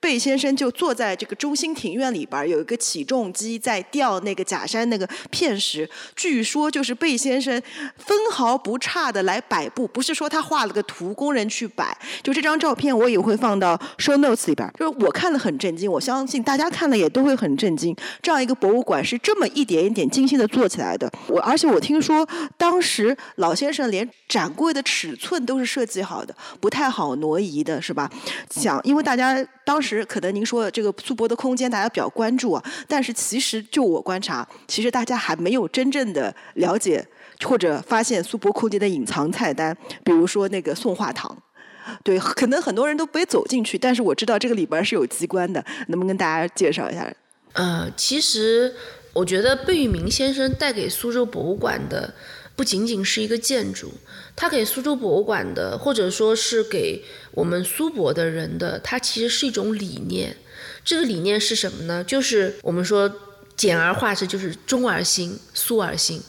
[0.00, 5.88] 贝先生就坐在这个中心庭院里边，有一个起重机在吊那个假山那个片石。
[6.16, 7.60] 据说就是贝先生
[7.98, 11.96] 分毫不差的来摆布，不是说他画了个图工人去摆。
[12.22, 17.94] 就这张照片我也会放到 show notes 里边，就是我看了很震惊，我相信大家看了也都会很震惊。
[18.22, 21.12] 这样一个博物馆是这么一点一点精心的做起来的。
[21.28, 28.10] 我而且我听说当时老先生连展柜的尺寸都是设计好的，不太好挪移的是吧？
[28.50, 29.46] 想因为大家。
[29.62, 37.06] 当时时可能您说这个苏博的空间大家比较关注啊，但是其实就我观察，其实大家还没有真正的了解
[37.44, 41.36] 或者发现苏博空间的隐藏菜单，比如说那个送画堂，
[42.02, 47.12] 对，可能很多人都没走进去，但是我知道这个里边是有机关的，能不能跟大家介绍一下？
[47.54, 48.74] 呃，其实
[49.12, 52.14] 我觉得贝聿铭先生带给苏州博物馆的。
[52.56, 53.92] 不仅仅是一个建筑，
[54.36, 60.36] 它给苏州博物馆的，或者说是给我们苏博的人的，它其实是一种理念。
[60.84, 62.04] 这个理念是什么呢？
[62.04, 63.10] 就是我们说
[63.56, 66.20] 简而化之，就是中而新，苏而新，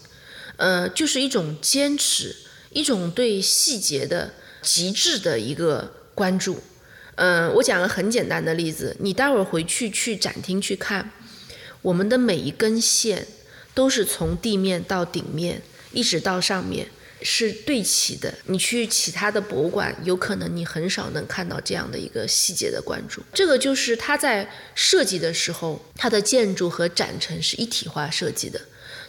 [0.56, 2.36] 呃，就是一种坚持，
[2.70, 6.62] 一种对细节的极致的一个关注。
[7.16, 11.12] 嗯，我讲个很简单的例子，你待会儿回去去展厅去看，
[11.82, 13.28] 我们的每一根线
[13.74, 15.62] 都是从地面到顶面。
[15.92, 16.88] 一直到上面
[17.22, 23.22] 是对齐的，你去其他的博物馆，有可能你很少能看到这样的一个细节的关注。
[23.34, 28.60] 这个就是它在设计的时候，它的建筑和展陈是一体化设计的。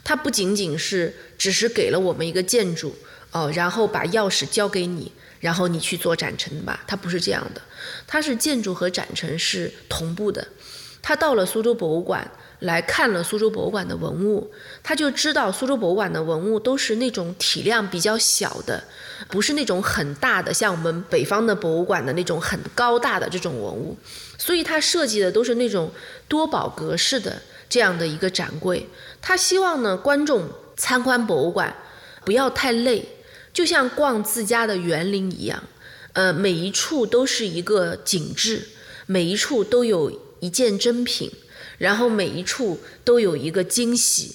[0.05, 2.95] 它不仅仅是只是给了我们一个建筑
[3.31, 6.85] 哦，然后把钥匙交给你，然后你去做展陈吧。
[6.87, 7.63] 它不是这样的，
[8.07, 10.47] 它是建筑和展陈是同步的。
[11.01, 12.31] 它到了苏州博物馆。
[12.63, 14.49] 来看了苏州博物馆的文物，
[14.85, 18.83] 他就知道苏州博物馆的文物都是那种体量比较小的，
[19.29, 23.97] 不是那种很大的，像我们北方的博物馆的那种很高大的这种文物，
[24.39, 25.91] 所以他设计的都是那种
[26.29, 28.89] 多宝格式的这样的一个展柜。
[29.21, 31.75] 他希望呢，观众参观博物馆
[32.25, 33.05] 不要太累，
[33.53, 35.61] 就像逛自家的园林一样，
[36.13, 38.69] 呃，每一处都是一个景致，
[39.07, 41.29] 每一处都有一件珍品。
[41.83, 44.33] 然后每一处都有一个惊喜，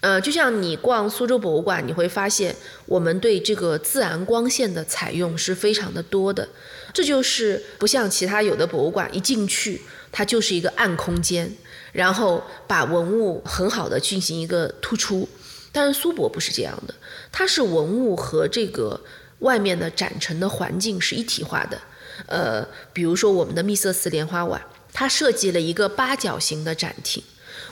[0.00, 2.56] 呃，就像你逛苏州博物馆，你会发现
[2.86, 6.48] 我们对这个自然光线的采用是非常的多的，
[6.94, 11.54] 这就是不像其他有的博物馆一进去它就是一个暗空间，
[11.92, 15.28] 然后把文物很好的进行一个突出，
[15.70, 16.94] 但是苏博不是这样的，
[17.30, 18.98] 它是文物和这个
[19.40, 21.78] 外面的展陈的环境是一体化的，
[22.24, 24.58] 呃，比如说我们的秘色瓷莲花碗。
[24.98, 27.22] 它设计了一个八角形的展厅，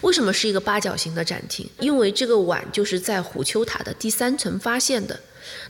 [0.03, 1.67] 为什么是一个八角形的展厅？
[1.81, 5.19] 因为这个碗就是在虎丘塔的第三层发现的，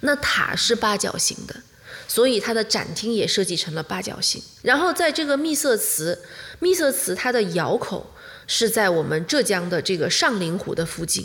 [0.00, 1.54] 那塔是八角形的，
[2.08, 4.42] 所以它的展厅也设计成了八角形。
[4.62, 6.20] 然后在这个秘色瓷，
[6.58, 8.12] 秘色瓷它的窑口
[8.48, 11.24] 是在我们浙江的这个上林湖的附近，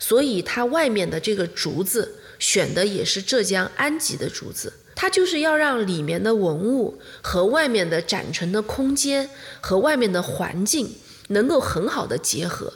[0.00, 4.72] 所以它外面的这个竹子选的也是浙江安吉的竹子。
[5.00, 9.30] 它就是要让里面的文物和外面的展陈的空间
[9.62, 10.94] 和外面的环境
[11.28, 12.70] 能够很好的结合，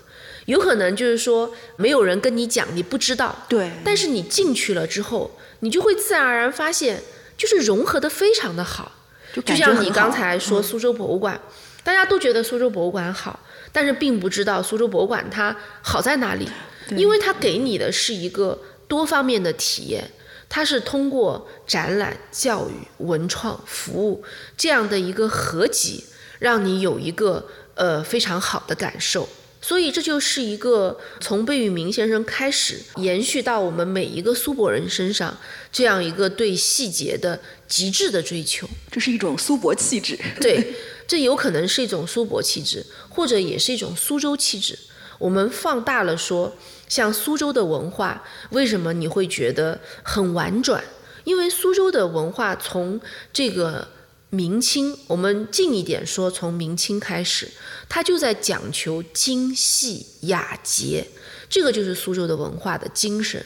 [0.47, 3.45] 有可能就是说没有人跟你讲，你不知道。
[3.47, 3.71] 对。
[3.85, 7.03] 但是你进去了之后，你就会自然而然发现
[7.37, 8.91] 就是融合的非常的好。
[9.35, 11.39] 就就像你刚才说苏州博物馆，
[11.83, 13.39] 大家都觉得苏州博物馆好，
[13.71, 16.49] 但是并不知道苏州博物馆它好在哪里，
[16.97, 18.59] 因为它给你的是一个
[18.89, 20.11] 多方面的体验。
[20.55, 24.23] 它是通过展览、教育、文创、服务
[24.57, 26.05] 这样的一个合集，
[26.39, 29.29] 让你有一个呃非常好的感受。
[29.61, 35.37] 所以这就是一个从贝聿铭先生开始，延续到我们每一个苏泊人身上
[35.73, 38.69] 这样一个对细节的极致的追求。
[38.93, 40.17] 这是一种苏泊气质。
[40.41, 40.73] 对，
[41.09, 44.79] 这有可能是一种苏泊气质，或者也是一种苏州气质。
[45.19, 46.57] 我们放大了说，
[46.95, 50.85] 像苏州的文化，为什么你会觉得很婉转？
[51.25, 53.01] 因为苏州的文化从
[53.33, 53.89] 这个
[54.31, 57.51] 明清，我们近一点说，从明清开始，
[57.89, 61.05] 它就在讲求精细雅洁，
[61.51, 63.45] 这个就是苏州的文化的精神。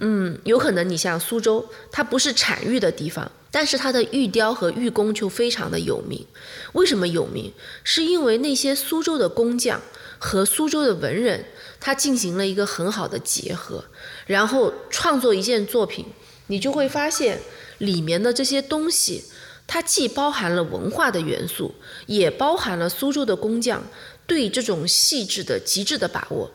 [0.00, 6.26] 嗯，有可能你像苏州，它不是产玉的地方，但是它的玉雕和玉工就非常的有名。
[6.74, 7.54] 为什么有名？
[7.84, 9.80] 是因为那些苏州的工匠
[10.18, 11.46] 和苏州的文人，
[11.84, 13.84] 他进行了一个很好的结合，
[14.24, 16.06] 然后创作一件作品，
[16.46, 17.40] 你就会发现
[17.78, 19.24] 里面的这些东西，
[19.66, 21.74] 它既包含了文化的元素，
[22.06, 23.82] 也包含了苏州的工匠
[24.28, 26.48] 对这种细致的极致的把握。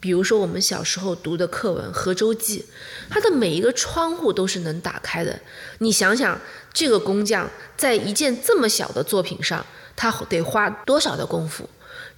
[0.00, 2.60] 比如说我们小时候读的课文《河州记》，
[3.10, 5.38] 它的每一个窗户都是能打开的。
[5.80, 6.40] 你想想，
[6.72, 11.68] 这个工匠在一件这么小的作品上，他得花多少的功夫？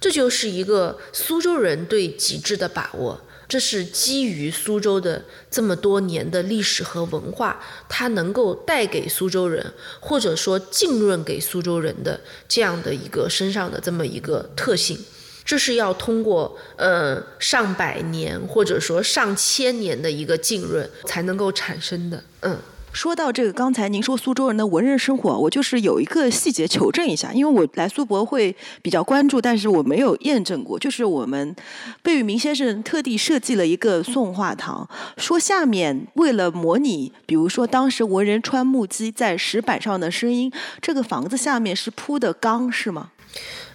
[0.03, 3.21] 这就是一个苏州人对极致的把握。
[3.47, 9.65] 这是基于苏州的这么多年的历史和文化，它能够带给苏州人，
[10.01, 14.99] 或者说浸润给苏州人的这样的一个身上的这么一个特性。
[15.45, 22.57] 这是要通过呃上百年或者说上千年的一个浸润才能够产生的，嗯。
[22.93, 30.77] 说到这个，刚才您说苏州人的文人生活，我就是有一个细节求证一下，因为我来苏博会比较关注，但是我没有验证过。
[30.77, 31.55] 就是我们
[32.03, 43.09] 贝聿铭先生特地设计了一个宋画堂，说下面为了模拟，比如说当时文人穿木屐在石板上的声音，这个房子下面是铺的钢，是吗？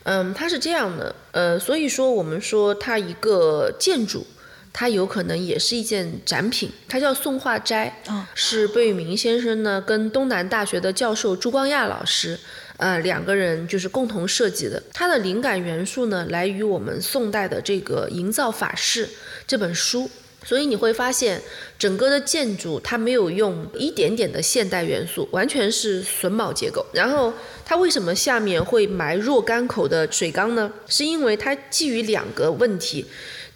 [0.05, 4.25] 嗯，它是这样的，呃，所以说我们说它一个建筑，
[4.79, 12.39] 它有可能也是一件展品，它叫宋画斋，哦是贝聿铭先生呢跟东南大学的教授朱光亚老师，
[12.77, 14.81] 呃，两个人就是共同设计的。
[14.95, 19.05] 它的灵感元素呢来于我们宋代的这个《营造法式》
[19.49, 20.09] 这本书。
[20.45, 21.43] 所以你会发现，
[21.77, 26.87] 整个的建筑它没有用一点点的现代元素，完全是榫卯结构。
[26.93, 30.73] 然后它为什么下面会埋若干口的水缸呢？
[30.87, 33.05] 是因为它基于两个问题。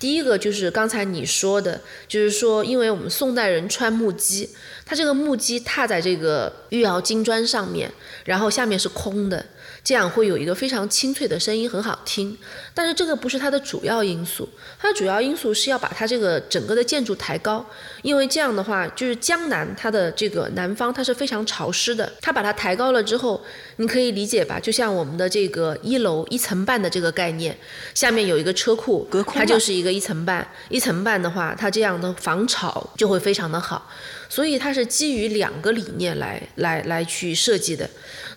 [0.02, 4.48] 第一个就是刚才你说的，就是说，因为我们宋代人穿木屐，
[4.84, 7.88] 它这个木屐踏在这个玉窑金砖上面，
[8.24, 9.46] 然后下面是空的，
[9.84, 12.36] 这样会有一个非常清脆的声音，很好听。
[12.72, 17.64] 但是这个不是它的主要因素，它的主要因素是要把它这个整个的建筑抬高，
[18.02, 23.42] 因为这样的话，就是江南它的这个南方它是非常潮湿的，它把它抬高了之后，
[23.76, 24.60] 你可以理解吧？
[24.60, 27.56] 就像我们的这个一楼一层半的这个概念，
[27.92, 33.90] 下面有一个车库，隔空它就是一个一层半，一层半的话，它这样的防潮就会非常的好。
[34.28, 37.90] 所以它是基于两个理念来来来去设计的。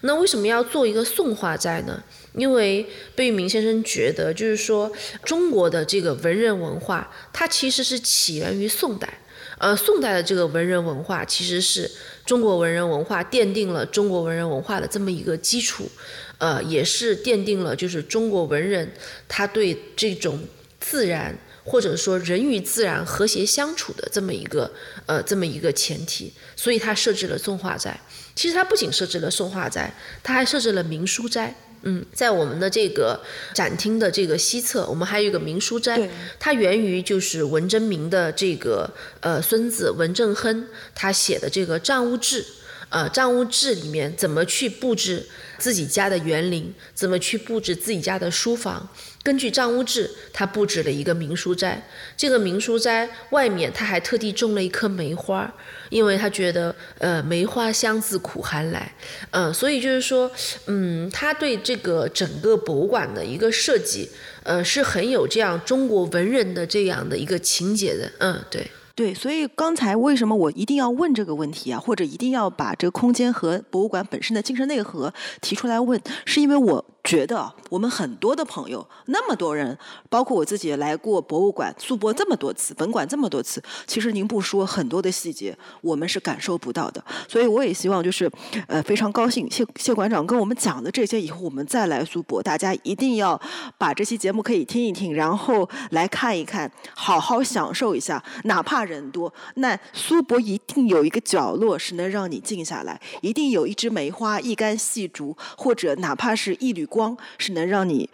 [0.05, 2.01] 那为什么要做一个宋画斋呢？
[2.33, 4.91] 因为贝聿铭先生觉得，就是说
[5.23, 9.21] 中国的这个文人文化，它其实是起源于宋代。
[9.57, 11.89] 呃，宋代的这个文人文化其实是
[12.25, 15.89] 中国文人文化奠定了中国文人文化的这么一个基础，
[16.37, 18.91] 呃，也是奠定了就是中国文人
[19.27, 20.39] 他对这种
[20.79, 24.69] 自然或者说人与自然和谐相处的这么一个
[25.05, 27.99] 呃这么一个前提，所以他设置了宋画斋。
[28.35, 31.55] 其实它不仅设置了宋画斋，它还设置了明书斋。
[31.87, 33.21] 嗯，在我们的这个
[33.53, 42.43] 展厅的这个西侧，我们还有一个明书斋对，它源于就是文征明的这个呃孙子文正亨他写的这个《账务志》。
[42.89, 45.25] 呃，《账屋志》里面怎么去布置
[45.57, 48.87] 自己家的园林，怎么去布置自己家的书房。
[49.23, 51.81] 根据《账屋志》，他布置了一个明书斋。
[52.15, 55.51] 这个明书斋外面他还特地种了一棵梅花，
[55.89, 58.93] 因为他觉得呃梅花香自苦寒来，
[59.31, 60.31] 嗯、所以就是说，
[60.67, 64.07] 嗯，他对这个整个博物馆的一个设计，
[64.43, 68.69] 呃，是很有这样中国文人的这样的一个情节的，嗯，对。
[68.95, 79.77] 对，所以刚才为什么我一定要问这个问题啊，或者一定要把这个空间和博物馆本身的精神内核提出来问，是因为我觉得我们很多的朋友，那么多人，
[80.09, 87.03] 包括我自己来过博物馆、苏博这么多次，本馆这么多次，其实您不说很多的细节，我们是感受不到的。
[87.27, 88.29] 所以我也希望就是，
[88.67, 93.39] 呃，非常高兴谢谢馆长跟我们讲的这些，以后我们再来苏博，大家一定要
[93.77, 98.23] 把这期节目可以听一听，然后来看一看，好好享受一下。
[98.45, 106.83] 哪怕人多，那苏博一定有一个角落是能让你静下来，一定有一枝梅花、一杆细竹，或者哪怕是一缕。
[106.95, 108.09] 光是能让你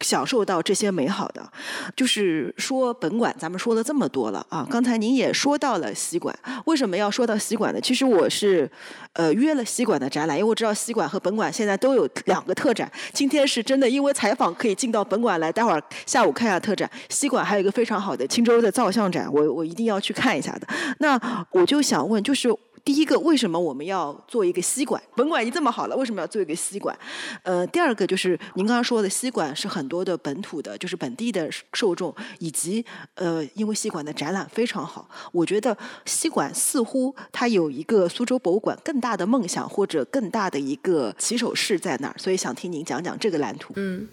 [0.00, 1.50] 享受到这些美好的，
[1.96, 7.80] 就是说本馆咱们说了这么多了啊，刚才您也说到了西馆，为什么要说到西馆呢？
[7.80, 8.70] 其实我是
[9.14, 16.90] 呃约了西馆的展览，因为我知道西馆和本馆现在都有两个特展，今天是真的因为采访可以进到本馆来，待会儿下午看一下特展。
[17.08, 20.66] 西馆还有一个非常好的青州的造像展，我我一定要去看一下的。
[20.98, 21.18] 那
[21.52, 22.54] 我就想问，就是。
[22.84, 25.02] 第一个，为什么我们要做一个吸管？
[25.16, 26.96] 本管已经这么好了，为什么要做一个吸管？
[27.42, 43.72] 呃，第二个就是您刚刚说的吸管是很多的本土的，就是本地的受众，以及呃，因为吸管的展览非常好，我觉得吸管似乎它有一个苏州博物馆更大的梦想或者更大的一个起手式在那儿，所以想听您讲讲这个蓝图。
[43.76, 44.06] 嗯。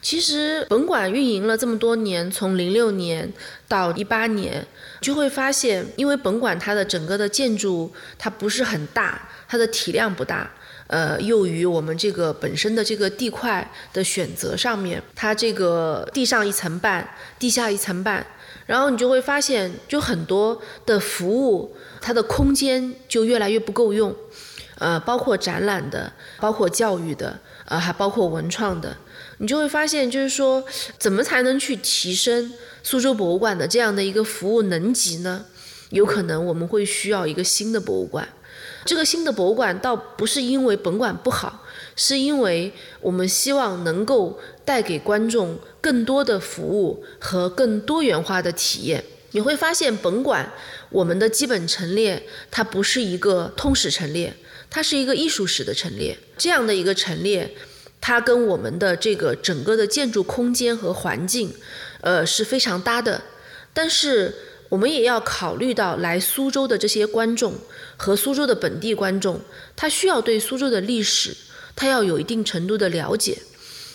[0.00, 3.30] 其实本馆运营了这么多年，从零六年
[3.66, 4.64] 到一八年，
[5.00, 10.48] 就会发现，因为本馆它的整个的建筑它不是很大，它的体量不大，
[10.86, 17.06] 呃，又于我们这个本身的这个地块的选择上面，它这个地上一层半，
[17.38, 18.24] 地下一层半，
[18.66, 24.14] 然后你就会发现，就很多的服务，它的空间就越来越不够用，
[24.78, 28.96] 呃，包括展览的，包括教育的，呃，还包括文创的。
[29.38, 30.64] 你就会发现，就是说，
[30.98, 35.46] 怎么才能去提升苏州博物馆的这样的一个服务能级呢？
[35.90, 38.28] 有可能我们会需要一个新的博物馆。
[38.84, 41.64] 这个新的博物馆倒不是因为本馆不好，
[41.94, 49.04] 是因为我们希望能够带给观众更多的服务和更多元化的体验。
[49.30, 50.52] 你会发现，本馆
[50.90, 54.34] 我们的基本陈列它不是一个通史陈列，
[54.68, 56.18] 它是一个艺术史的陈列。
[56.36, 57.54] 这样的一个陈列。
[58.08, 61.52] 它跟我们的这个整个的建筑空间和环境，
[62.00, 63.20] 呃是非常搭的。
[63.74, 64.34] 但是
[64.70, 67.52] 我们也要考虑到来苏州的这些观众
[67.98, 69.38] 和苏州的本地观众，
[69.76, 71.36] 他需要对苏州的历史，
[71.76, 73.36] 他要有一定程度的了解。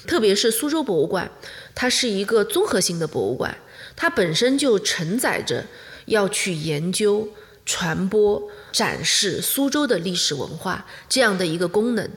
[0.06, 1.32] 特别是苏州博物馆，
[1.74, 3.58] 它是一个综合性的博物馆，
[3.96, 5.66] 它本身就承载着
[6.06, 7.28] 要去研究、
[7.66, 12.08] 传播、展示苏州的历史文化这样的一个功能。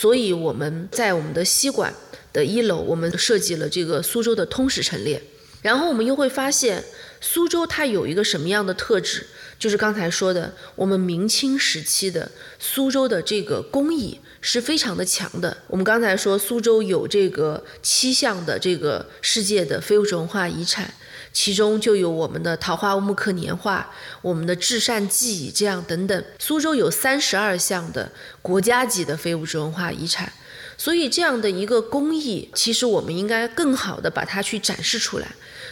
[0.00, 1.92] 所以我们在我们的西馆
[2.32, 5.20] 的一楼，我们设计了这个苏州的通史陈列。
[5.60, 6.84] 然后我们又会发现，
[7.20, 9.26] 苏州它有一个什么样的特质？
[9.58, 12.30] 就是刚才说的，我们明清时期的
[12.60, 15.56] 苏州的这个工艺是非常的强的。
[15.66, 20.92] 我们刚才说苏州有这个七项的这个世界的非物质文化遗产。
[21.30, 26.24] 其中就有我们的桃花坞木刻年画，我们的至善记忆这样等等。
[26.38, 28.10] 苏州有三十二项的
[28.40, 30.32] 国家级的非物质文化遗产，
[30.76, 35.28] 所以这样的一个工艺，其实我们应该更好的把它去展示出来。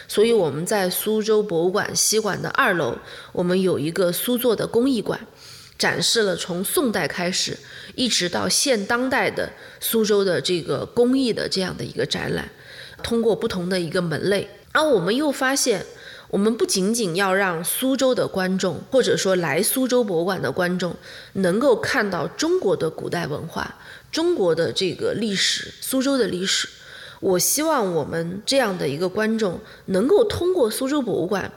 [0.07, 2.95] 所以我们在苏州博物馆西馆的二楼，
[3.33, 5.19] 我们有一个苏作的工艺馆，
[5.77, 7.57] 展示了从宋代开始
[7.95, 12.49] 一直到现当代的苏州的这个工艺的这样的一个展览，
[13.03, 14.49] 通过不同的一个门类。
[14.71, 15.85] 而我们又发现，
[16.29, 20.95] 我们不仅仅要让苏州的观众，或者说来苏州博物馆的观众，
[21.33, 23.75] 能够看到中国的古代文化、
[24.11, 26.67] 中国的这个历史、苏州的历史。
[27.19, 31.51] 我希望我们这样的一个观众，能够通过苏州博物馆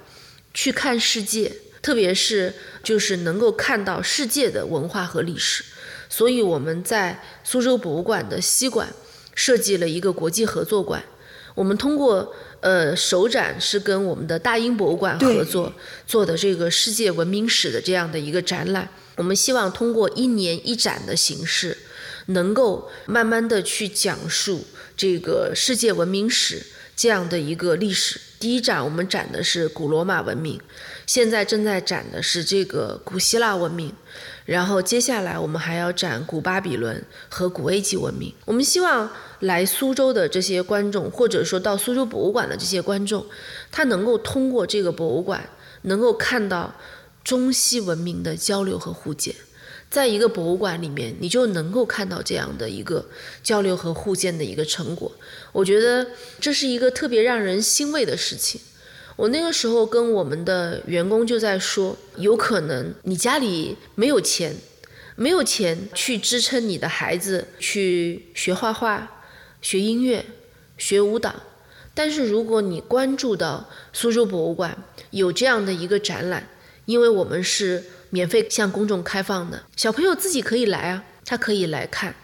[0.55, 2.53] 去看世界，特别是
[2.83, 5.65] 就是能够看到世界的文化和历史。
[6.09, 8.93] 所以我们在苏州博物馆的西馆
[9.35, 11.03] 设计了一个国际合作馆，
[11.55, 12.35] 我们通过。
[12.63, 15.73] 呃，首展是跟我们的大英博物馆合作
[16.07, 18.87] 做的这个世界文明史的这样的一个展览。
[19.17, 21.75] 我们希望通过一年一展的形式，
[22.27, 28.21] 能够慢慢的去讲述这个世界文明史这样的一个历史。
[28.41, 30.59] 第一展我们展的是古罗马文明，
[31.05, 33.93] 现在正在展的是这个古希腊文明。
[34.47, 38.33] 然后接下来我们还要展古巴比伦和古埃及文明。
[38.47, 39.09] 我们希望
[39.41, 43.27] 来苏州的这些观众，或者说到苏州博物馆的这些观众，
[43.71, 45.47] 他能够通过这个博物馆，
[45.83, 46.75] 能够看到
[47.23, 49.35] 中西文明的交流和互鉴。
[49.91, 53.05] 在一个博物馆里面，你就能够看到这样的一个
[53.43, 55.11] 交流和互鉴的一个成果。
[55.51, 56.07] 我觉得
[56.39, 58.61] 这是一个特别让人欣慰的事情。
[59.17, 64.55] 我那个时候跟我们的员工就在说，有可能你家里没有钱，
[65.17, 69.25] 没有钱去支撑你的孩子去学画画，
[69.61, 70.25] 学音乐、
[70.79, 71.35] 学舞蹈。
[71.93, 76.49] 但是如果你关注到苏州博物馆有这样的一个展览，
[76.87, 82.15] 因为我们是免费向公众开放的，小朋友自己可以来啊，他可以来看。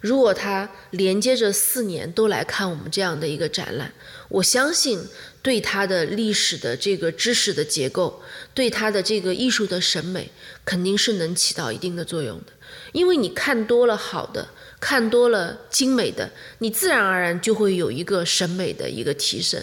[0.00, 3.92] 如果他连接着四年都来看我们这样的一个展览，
[4.28, 5.00] 我相信
[5.42, 8.20] 对他的历史的这个知识的结构，
[8.52, 10.32] 对他的这个艺术的审美，
[10.64, 12.52] 肯定是能起到一定的作用的。
[12.90, 14.48] 因为你看多了好的，
[14.80, 16.28] 看多了精美的，
[16.58, 19.62] 你自然而然就会有一个审美的一个提升。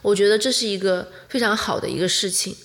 [0.00, 2.56] 我觉得这是一个非常好的一个事情。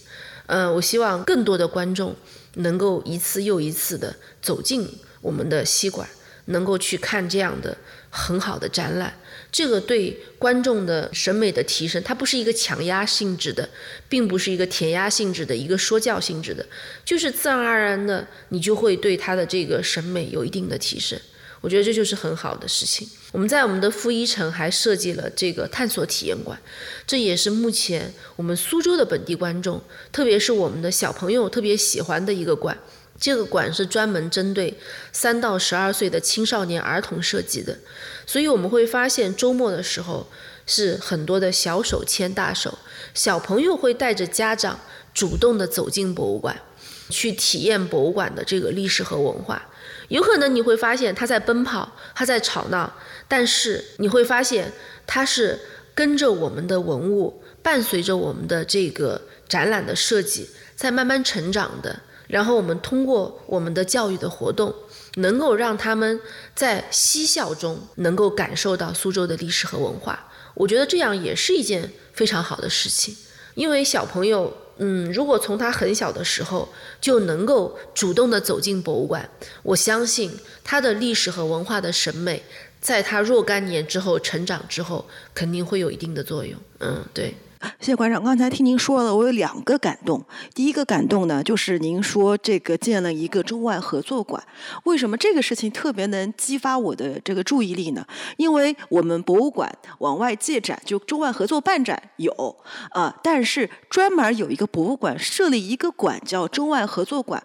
[0.45, 2.15] 嗯，我希望更多的观众
[2.59, 4.87] 能够一次又一次的走进
[5.21, 6.07] 我们的西馆。
[6.51, 7.77] 能够去看这样的
[8.09, 9.13] 很好的展览，
[9.51, 13.69] 这个对观众的审美的提升，它不是一个强压性质的，
[14.07, 16.65] 并不是一个填压性质的一个说教性质的，
[17.05, 21.19] 就是自然而然的，你就会对他的这个审美有一定的提升。
[21.61, 23.07] 我觉得这就是很好的事情。
[23.31, 26.59] 我们在我们的负一层还设计了这个探索体验馆，
[27.05, 29.81] 这也是目前我们苏州的本地观众，
[30.11, 32.77] 特别是我们的小朋友特别喜欢的一个馆。
[33.19, 34.73] 这个馆是专门针对
[35.11, 37.77] 三到十二岁的青少年儿童设计的，
[38.25, 40.25] 所以我们会发现周末的时候
[40.65, 42.79] 是很多的小手牵大手，
[43.13, 44.79] 小朋友会带着家长
[45.13, 46.61] 主动的走进博物馆，
[47.09, 49.67] 去体验博物馆的这个历史和文化。
[50.09, 52.93] 有可能你会发现他在奔跑，他在吵闹，
[53.27, 54.71] 但是你会发现
[55.07, 55.59] 他是
[55.95, 61.99] 跟着我们的文物，伴随着我们的这个展览的设计，在慢慢成长的。
[62.27, 64.71] 然后我们通过我们的教育的活动，
[65.15, 66.21] 能够让他们
[66.53, 70.31] 在嬉笑中能够感受到苏州的历史和文化。
[70.53, 73.15] 我觉得这样也是一件非常好的事情，
[73.55, 76.67] 因为小朋友，嗯，如果从他很小的时候
[76.99, 79.29] 就能够主动的走进博物馆，
[79.61, 80.31] 我相信
[80.63, 82.41] 他的历史和文化的审美，
[82.81, 86.57] 在他若干年之后成长之后，肯定会有一定的作用。
[86.79, 87.35] 嗯，对。
[87.79, 90.23] 谢馆长，刚才听您说了，我有两个感动。
[90.53, 94.41] 第一个感动呢，就是您说这个建了一个中外合作馆，
[94.85, 98.05] 为什么这个事情特别能激发我的这个注意力呢？
[98.37, 102.55] 因为我们博物馆往外借展，就中外合作办展有
[102.91, 107.43] 啊，但是专门有一个博物馆设立一个馆叫中外合作馆。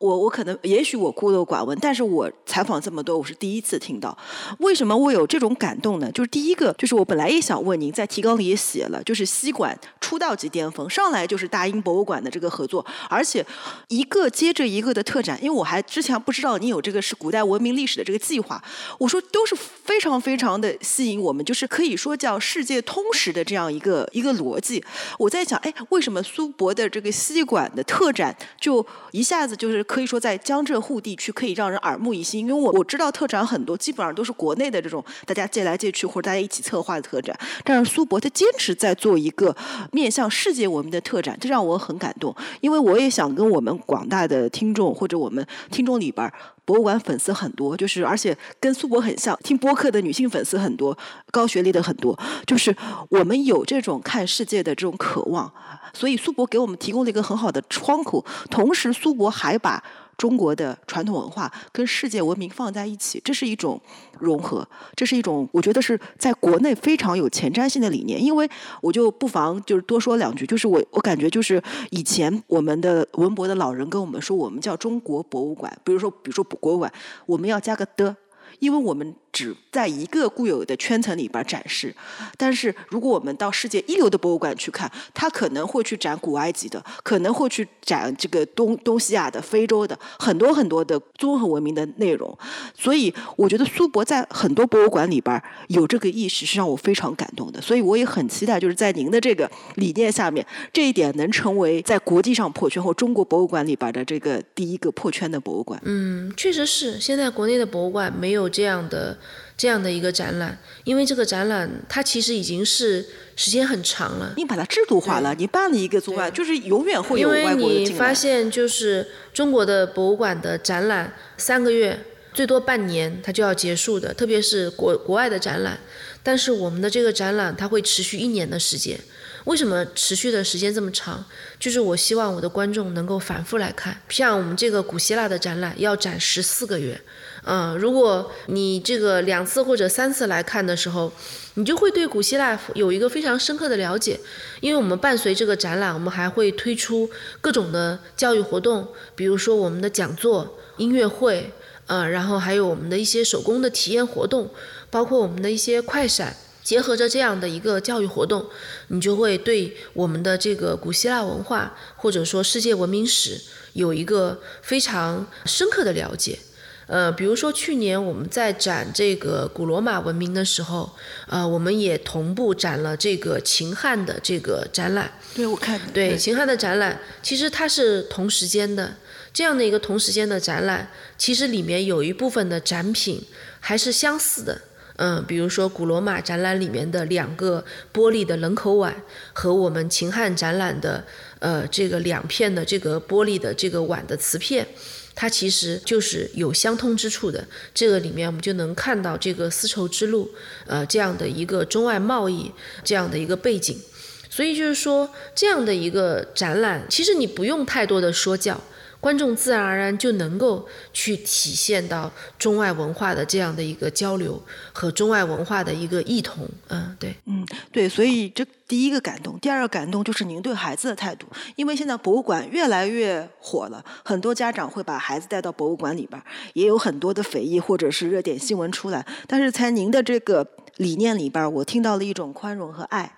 [0.00, 4.16] 我我可能也许我孤陋寡闻，但是我采访这么多，我是第一次听到。
[4.60, 6.10] 为什么我有这种感动呢？
[6.12, 13.44] 就是第一个，就是我本来也想问您，在提纲里也写了，就是西馆出道即巅峰，上来就是大英博物馆的这个合作，而且
[13.88, 15.38] 一个接着一个的特展。
[15.42, 18.62] 因为我还之前不知道你有这个是古代文明历史的这个计划，
[18.96, 24.82] 我说都是非常非常的吸引我们，就是可以说叫世界通识的这样一个一个逻辑。
[25.18, 29.84] 我在想，哎，为什么苏博的这个西馆的特展就一下子就是？
[29.90, 39.54] 可以说在江浙沪地区可以让人耳目一新，因为我我知道特展很多，基本上都是国内的这种大家借来借去或者大家一起策划的特展，但是苏博他坚持在做一个
[39.90, 42.32] 面向世界文明的特展，这让我很感动。
[42.60, 46.32] 因为我也想跟我们广大的听众或者我们听众里边
[46.70, 50.96] 博物馆粉丝很多，就是而且跟苏博很像，听播客的女性粉丝很多，
[51.32, 52.16] 高学历的很多，
[52.46, 52.72] 就是
[53.08, 55.52] 我们有这种看世界的这种渴望。
[55.92, 59.82] 所以苏博给我们提供了一个很好的窗口，同时苏博还把
[60.20, 63.80] 中国的传统文化跟世界文明放在一起，这是一种
[64.18, 68.22] 融合，这是一种我觉得是在国内非常有前瞻性的理念。
[68.22, 68.46] 因为
[68.82, 76.92] 我就不妨就是多说两句，就是我我感觉就是以前我们的文博的老人跟我们说，我们叫中国博物馆，比如说比如说博物馆，
[77.24, 78.14] 我们要加个的，
[78.58, 79.16] 因为我们。
[79.32, 81.94] 只在一个固有的圈层里边展示，
[82.36, 92.36] 但是如果我们到世界一流的博物馆去看，它可能会去展古埃及的，可能会去展这个东东西亚的、非洲的很多很多的综合文明的内容。
[92.74, 97.60] 所以，我觉得苏博在很多博物馆里边有这个意识，是让我非常感动的。
[97.60, 105.80] 所以，我也很期待，就是在您的这个理念下面，这一点能成为在国际上破圈或中国博物馆里边的这个第一个破圈的博物馆。
[105.84, 109.16] 嗯，确实是，现在国内的博物馆没有这样的。
[109.56, 113.04] 这样的一个展览，因为这个展览它其实已经是
[113.36, 114.32] 时间很长了。
[114.36, 121.98] 你把它制度化了，你办了一个中外，就是永远会有外国因为你发现，就是中国的博物馆的展览，三个月
[122.32, 125.78] 最多半年它就要结束的，特别是国国外的展览。
[126.22, 128.98] 但是我们的这个展览，它会持续一年的时间。
[129.44, 131.24] 为什么持续的时间这么长？
[131.58, 133.98] 就是我希望我的观众能够反复来看。
[134.10, 137.00] 像我们这个古希腊的展览，要展十四个月。
[137.44, 141.10] 嗯，如果你这个两次或者三次来看的时候，
[141.54, 144.20] 你就会对古希腊有一个非常深刻的了解。
[144.60, 147.08] 因为我们伴随这个展览，我们还会推出
[147.40, 151.50] 各种的教育活动，比如说我们的讲座、音乐会，
[151.90, 154.48] 呃，然后还有我们的一些手工的体验活动。
[154.90, 156.36] 包括我们的一些快闪。
[156.62, 158.46] 结合着这样的一个教育活动，
[158.88, 163.40] 你就会对我们的这个古希腊文化或者说世界文明史
[163.72, 166.38] 有一个非常深刻的了解。
[166.86, 170.92] 呃，比如说去年我们在展这个古罗马文明的时候，
[171.28, 175.10] 呃，我们也同步展了这个秦汉的这个展览。
[175.34, 178.94] 对，我看对秦汉的展览，其实它是同时间的
[179.32, 183.22] 这样的一个同时间的展览，其实里面有一部分的展品
[183.60, 184.60] 还是相似的。
[185.02, 188.94] 嗯，比如说古罗马展览里面的两个玻璃的冷口碗，
[189.32, 191.02] 和我们秦汉展览的
[191.38, 194.66] 呃这个两片的这个玻璃的这个碗的瓷片，
[195.14, 197.42] 它其实就是有相通之处的。
[197.72, 200.30] 这个里面我们就能看到这个丝绸之路
[200.66, 202.52] 呃这样的一个中外贸易
[202.84, 203.80] 这样的一个背景。
[204.28, 208.60] 所以就是说这样的一个展览，其实你不用太多的说教。
[209.00, 214.40] 观众自然而然就能够去体现到中外文化的这样的一个交流
[214.72, 221.26] 和中外文化的一个异同，嗯，对，嗯，对，所以这第一个感动，第二个感动就是您对孩子的态度，
[221.56, 226.22] 因为现在博物馆越来越火了，很多家长会把孩子带到博物馆里边，
[226.52, 230.46] 也有很多的非议或者是热点新闻出来，但是在您的这个
[230.76, 233.14] 理念里边，我听到了一种宽容和爱，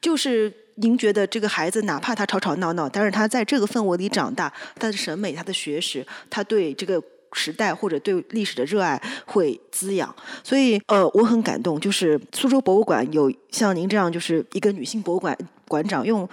[0.00, 0.52] 就是。
[0.76, 7.00] 您觉得这个孩子哪怕他吵吵闹闹，但是他在这个氛围里长大，他的审美、他的学识，他对这个
[7.34, 10.12] 时代或者对历史的热爱会滋养。
[10.42, 15.36] 所以，呃，我很感动，就是苏州博物馆有像您这样，就是一个女性博物馆
[15.68, 16.26] 馆长用。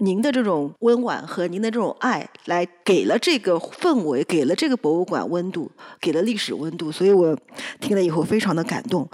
[0.00, 5.70] 您的这种温婉和您的这种爱，来给了这个氛围，给了这个博物馆温度，
[6.00, 7.36] 给了历史温度，所以我
[7.80, 9.08] 听了以后非常的感动。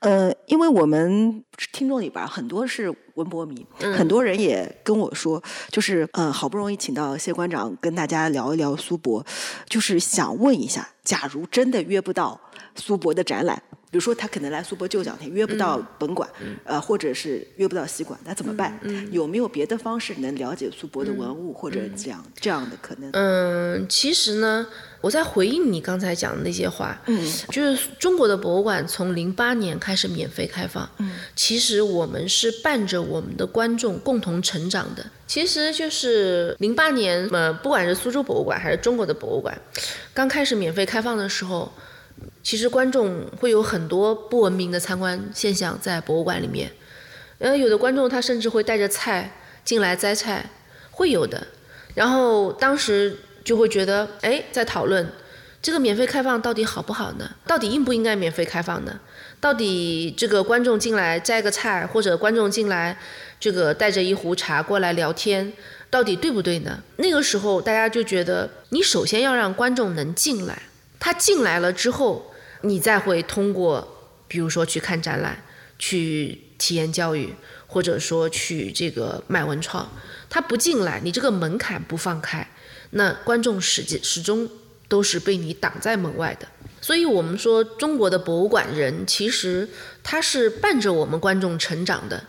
[0.00, 3.64] 呃，因为我们听众里边很多是文博迷，
[3.96, 9.24] 很多人也跟我说，就是呃，好不容易请到谢馆长跟大家聊一聊苏博，
[9.68, 12.40] 就是想问一下，假如真的约不到
[12.74, 13.62] 苏博的展览。
[13.90, 16.26] 比如说，他可能来苏博就讲，他约不到本馆，
[16.64, 18.80] 呃，或者是约不到西馆，那怎么办？
[19.10, 23.10] 有没有别的方式能了解苏博的文物，或者这样这样的可能？
[23.12, 24.66] 嗯，其实呢，
[25.02, 35.04] 我在回应你刚才讲的那些话，嗯，就是中国的博物馆从零八年开始免费开放，嗯，其实我们是伴着我们的观众共同成长的。
[35.26, 39.60] 其实就是零八年，呃，不管是苏州博物馆还是中国的博物馆，
[40.14, 41.70] 刚开始免费开放的时候。
[42.42, 46.70] 其实观众会有很多不文明的参观现象在博物馆里面，
[47.38, 49.30] 呃，有的观众他甚至会带着菜
[49.64, 50.50] 进来摘菜，
[50.90, 51.46] 会有的。
[51.94, 55.06] 然后当时就会觉得，哎，在讨论
[55.62, 57.30] 这个免费开放到底好不好呢？
[57.46, 58.98] 到底应不应该免费开放呢？
[59.40, 62.98] 到底这个观众进来摘个菜，或者观众进来
[63.38, 65.52] 这个带着一壶茶过来聊天，
[65.88, 66.82] 到底对不对呢？
[66.96, 70.62] 那个时候大家就觉得，你首先要让观众能进来，
[70.98, 72.31] 他进来了之后。
[72.62, 75.44] 你再会通过，比如说去看展览，
[75.78, 77.34] 去体验教育，
[77.66, 79.90] 或者说去这个买文创，
[80.30, 82.48] 他不进来，你这个门槛不放开，
[82.90, 84.48] 那观众始始终
[84.88, 86.48] 都是被你挡在门外的。
[86.80, 89.68] 所以，我们说中国的博物馆人其实
[90.02, 92.24] 他是伴着我们观众成长的，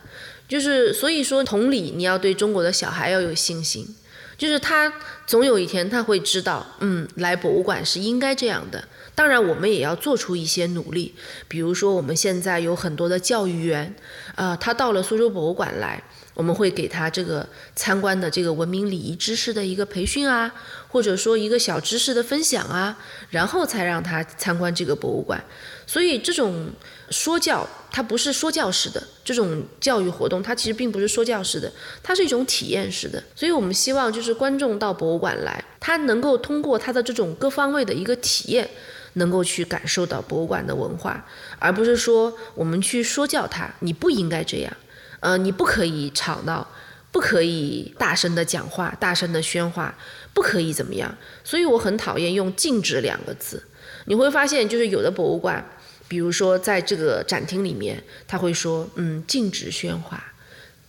[0.48, 3.96] 就是所以说同理，你要对中国的小孩要有信心，
[4.38, 4.92] 就是他
[5.26, 8.86] 总有一天他会知道，嗯，来博物馆是应该这样的。
[9.14, 11.14] 当然，我们也要做出一些努力。
[11.46, 13.94] 比如说，我们现在有很多的教育员，
[14.34, 16.02] 啊，他到了苏州博物馆来，
[16.34, 20.52] 我们会给他这个参观的这个文明礼仪知识的一个培训啊，
[20.88, 22.98] 或者说一个小知识的分享啊，
[23.30, 25.42] 然后才让他参观这个博物馆。
[25.86, 26.68] 所以，这种
[27.10, 31.70] 说教，它不是说教式的这种教育活动，它其实并不是说教式的，
[32.02, 33.22] 它是一种体验式的。
[33.36, 38.68] 所以我们希望就是观众到博物馆来，他能够通过他的这种各方位的一个体验，
[39.14, 41.26] 能够去感受到博物馆的文化，
[41.58, 44.76] 而不是说我们去说教他，你不应该这样，
[45.20, 46.66] 呃，你不可以吵闹，
[47.10, 49.94] 不可以大声的讲话，大声的喧哗，
[50.32, 51.16] 不可以怎么样。
[51.42, 53.62] 所以我很讨厌用禁止两个字。
[54.06, 55.64] 你会发现，就是有的博物馆，
[56.08, 60.22] 比如说在这个展厅里面，他会说，嗯，禁止喧哗，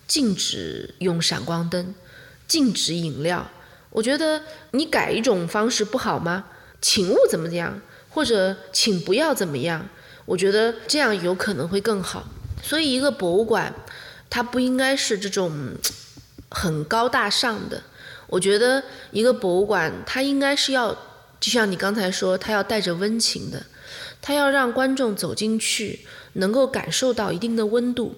[0.07, 1.95] 禁止用闪光灯，
[2.47, 3.49] 禁止饮料。
[3.91, 6.45] 我觉得你改一种方式不好吗？
[6.81, 7.81] 请勿怎么样，
[8.15, 9.85] 或者请不要怎么样？
[10.23, 12.25] 我觉得这样有可能会更好。
[12.63, 13.73] 所以一个博物馆，
[14.29, 15.75] 它不应该是这种
[16.49, 17.83] 很高大上的。
[18.27, 20.97] 我觉得一个博物馆，它应该是要。
[21.41, 23.61] 就像你刚才说，它要带着温情的，
[24.21, 28.15] 它要让观众走进去，能够感受到一定的温度。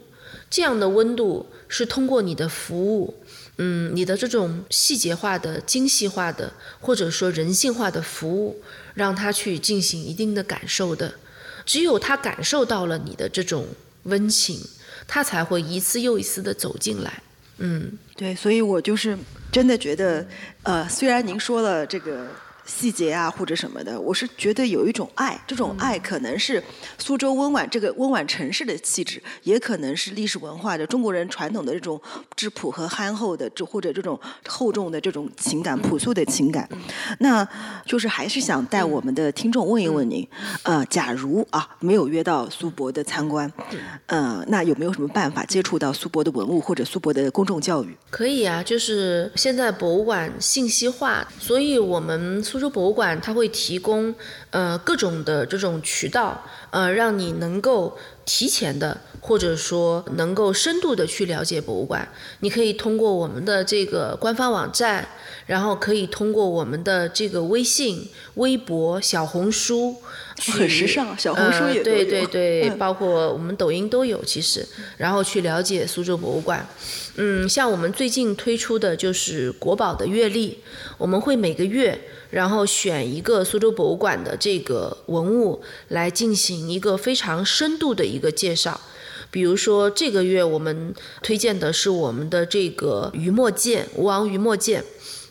[0.49, 3.15] 这样的温度是通过你的服务，
[3.57, 8.61] 嗯，你的这种细节化的、精细化的，或者说人性化的服务，
[8.93, 11.13] 让他去进行一定的感受的。
[11.65, 13.67] 只有他感受到了你的这种
[14.03, 14.59] 温情，
[15.07, 17.21] 他才会一次又一次的走进来。
[17.57, 19.17] 嗯，对，所以我就是
[19.51, 20.25] 真的觉得，
[20.63, 22.27] 呃，虽然您说了这个。
[22.67, 26.61] 细节啊，或者什么的，我是觉得有一种爱，这种爱可能是
[26.97, 31.99] 苏州温婉这个温婉城市的气质，也可能是历史文化的中国人传统的这种
[32.35, 36.67] 质朴和憨厚的，这或者这种厚重的这种情感、朴素的情感。
[37.19, 37.47] 那
[37.85, 40.27] 就是还是想带我们的听众问一问您，
[40.63, 43.49] 呃，假如啊没有约到苏博的参观，
[44.07, 47.95] 呃，那有没有什么办法接触到苏博的文物或者苏博的公众教育？
[48.09, 52.56] 可以啊，就是现在博物馆信息化，所以我们苏。
[52.57, 54.15] 苏州博物馆它会提供
[54.49, 57.95] 呃各种的这种渠道，呃让你能够
[58.25, 62.07] 提前的或者说能够深度的去了解博物馆。
[62.39, 65.05] 你可以通过我们的这个官方网站，
[65.47, 69.97] 然后可以通过我们的这个微信、微博、小红书，
[70.53, 74.65] 很时尚，小红书也对对对，包括我们抖音都有其实，
[74.95, 76.65] 然后去了解苏州博物馆。
[77.17, 80.59] 嗯，像我们最近推出的就是国宝的阅历，
[80.97, 81.99] 我们会每个月。
[82.29, 88.77] 然后选一个苏州博物馆的这个文物来进行一个非常深度的一个介绍，
[89.29, 94.83] 比如说这个月我们推荐的是我们的这个鱼墨剑，吴王鱼墨剑。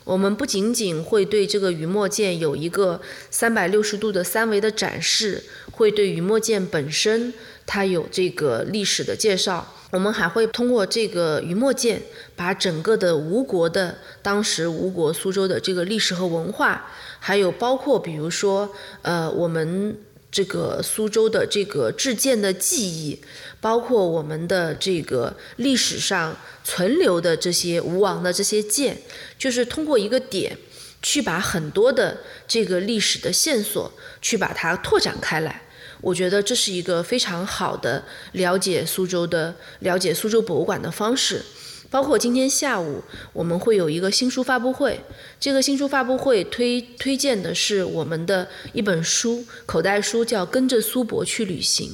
[0.03, 7.33] 我们不仅仅会对这个鱼墨剑有一个三百六十度的三维的展示，会对鱼墨剑本身
[7.65, 9.73] 它有这个历史的介绍。
[9.91, 12.01] 我们还会通过这个鱼墨剑，
[12.37, 16.85] 把整个的吴国的当时吴国苏州的这个历史和文化，
[17.19, 18.69] 还有包括比如说，
[19.01, 19.97] 呃，我们
[20.29, 23.19] 这个苏州的这个制剑的技艺，
[23.61, 28.97] 包括我们的这个历史上存留的这些吴王的这些剑，
[29.39, 30.57] 就是通过一个点，
[31.01, 32.17] 去把很多的
[32.47, 35.63] 这个历史的线索，去把它拓展开来。
[36.01, 38.03] 我觉得这是一个非常好的
[38.33, 41.41] 了解苏州的、了解苏州博物馆的方式。
[41.89, 43.01] 包括今天下午
[43.33, 44.99] 我们会有一个新书发布会，
[45.39, 51.89] 这个新书发布会推推荐的是我们的一本书，口袋书叫《跟着苏博去旅行》。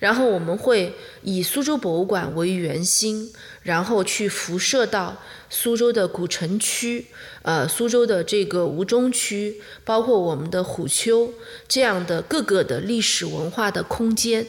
[0.00, 5.16] 然后我们会以苏州博物馆为圆心，然后去辐射到
[5.48, 7.06] 苏州的古城区，
[7.40, 11.32] 呃，苏州的这个吴中区，包括我们的虎丘
[11.66, 14.46] 这样的各个的历史文化的空间。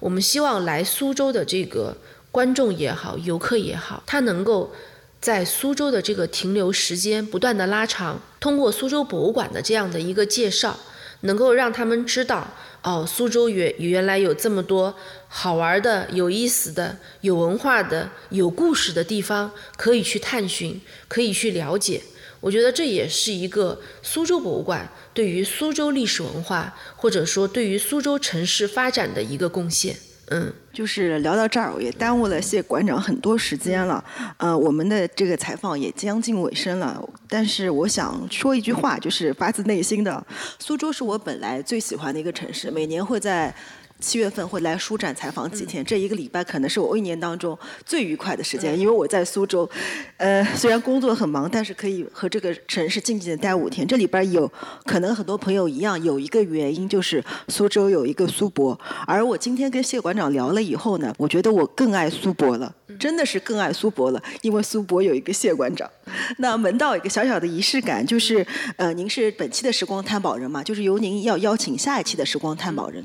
[0.00, 1.96] 我们希望来苏州的这个
[2.38, 4.72] 观众也好，游客也好，他能够
[5.20, 10.78] 在苏州的这个停留时间不断的拉长，通过苏州博物馆的这样的一个介绍，
[11.22, 12.46] 能够让他们知道。
[12.84, 14.94] 哦，苏州原原来有这么多
[15.26, 22.00] 好玩的、有意思的、有文化的、有故事的地方可以去探寻，可以去了解。
[22.38, 29.96] 我觉得这也是一个苏州博物馆对于苏州历史文化，或者说对于苏州城市发展的一个贡献。
[30.30, 34.02] 嗯，就是聊到这儿，我也耽误了谢馆长很多时间了。
[34.36, 40.26] 呃，我们的这个采访也将近尾声了，但是我想说一句话，就是发自内心的，
[40.58, 43.54] 苏州是我本来最喜欢的一个城市，每年会在。
[44.00, 49.68] 七月份会来书展采访几天，这一个礼拜可能是我一年当中最愉快的时间，因为我在苏州，
[50.16, 53.86] 呃，虽然工作很忙，但是可以和这个城市静静的待五天。
[53.86, 54.50] 这里边有
[54.84, 65.90] 可能很多朋友一样，有一个原因就是苏州有一个苏博，而我今天跟谢馆长聊了以后呢，我觉得我更爱苏博了，真的是更爱苏博了，因为苏博有一个谢馆长。
[66.38, 68.46] 那门道一个小小的仪式感，就是
[68.76, 73.04] 呃，您是本期的时光探宝人嘛，就是由您要邀请下一期的时光探宝人。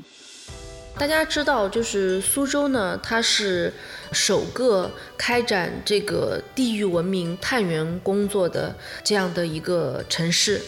[0.96, 3.72] 大家知道，就是苏州呢，它是
[4.12, 4.88] 首个
[5.18, 10.60] 开展这个地域文明探源工作的这样的一个城市。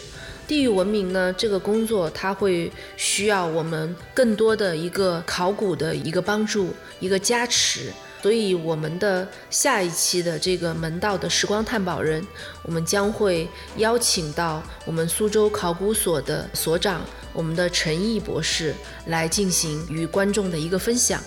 [0.45, 7.91] 地域文明呢，这个工作它会需要我们更多的一个考古的一个帮助，一个加持。
[8.27, 12.21] 所以，我们的下一期的这个门道的时光探宝人，
[12.63, 13.47] 我们将会
[13.77, 16.99] 邀请到我们苏州考古所的所长。
[17.31, 18.75] 我们的陈毅博士
[19.05, 21.23] 来进行与观众的一个分享。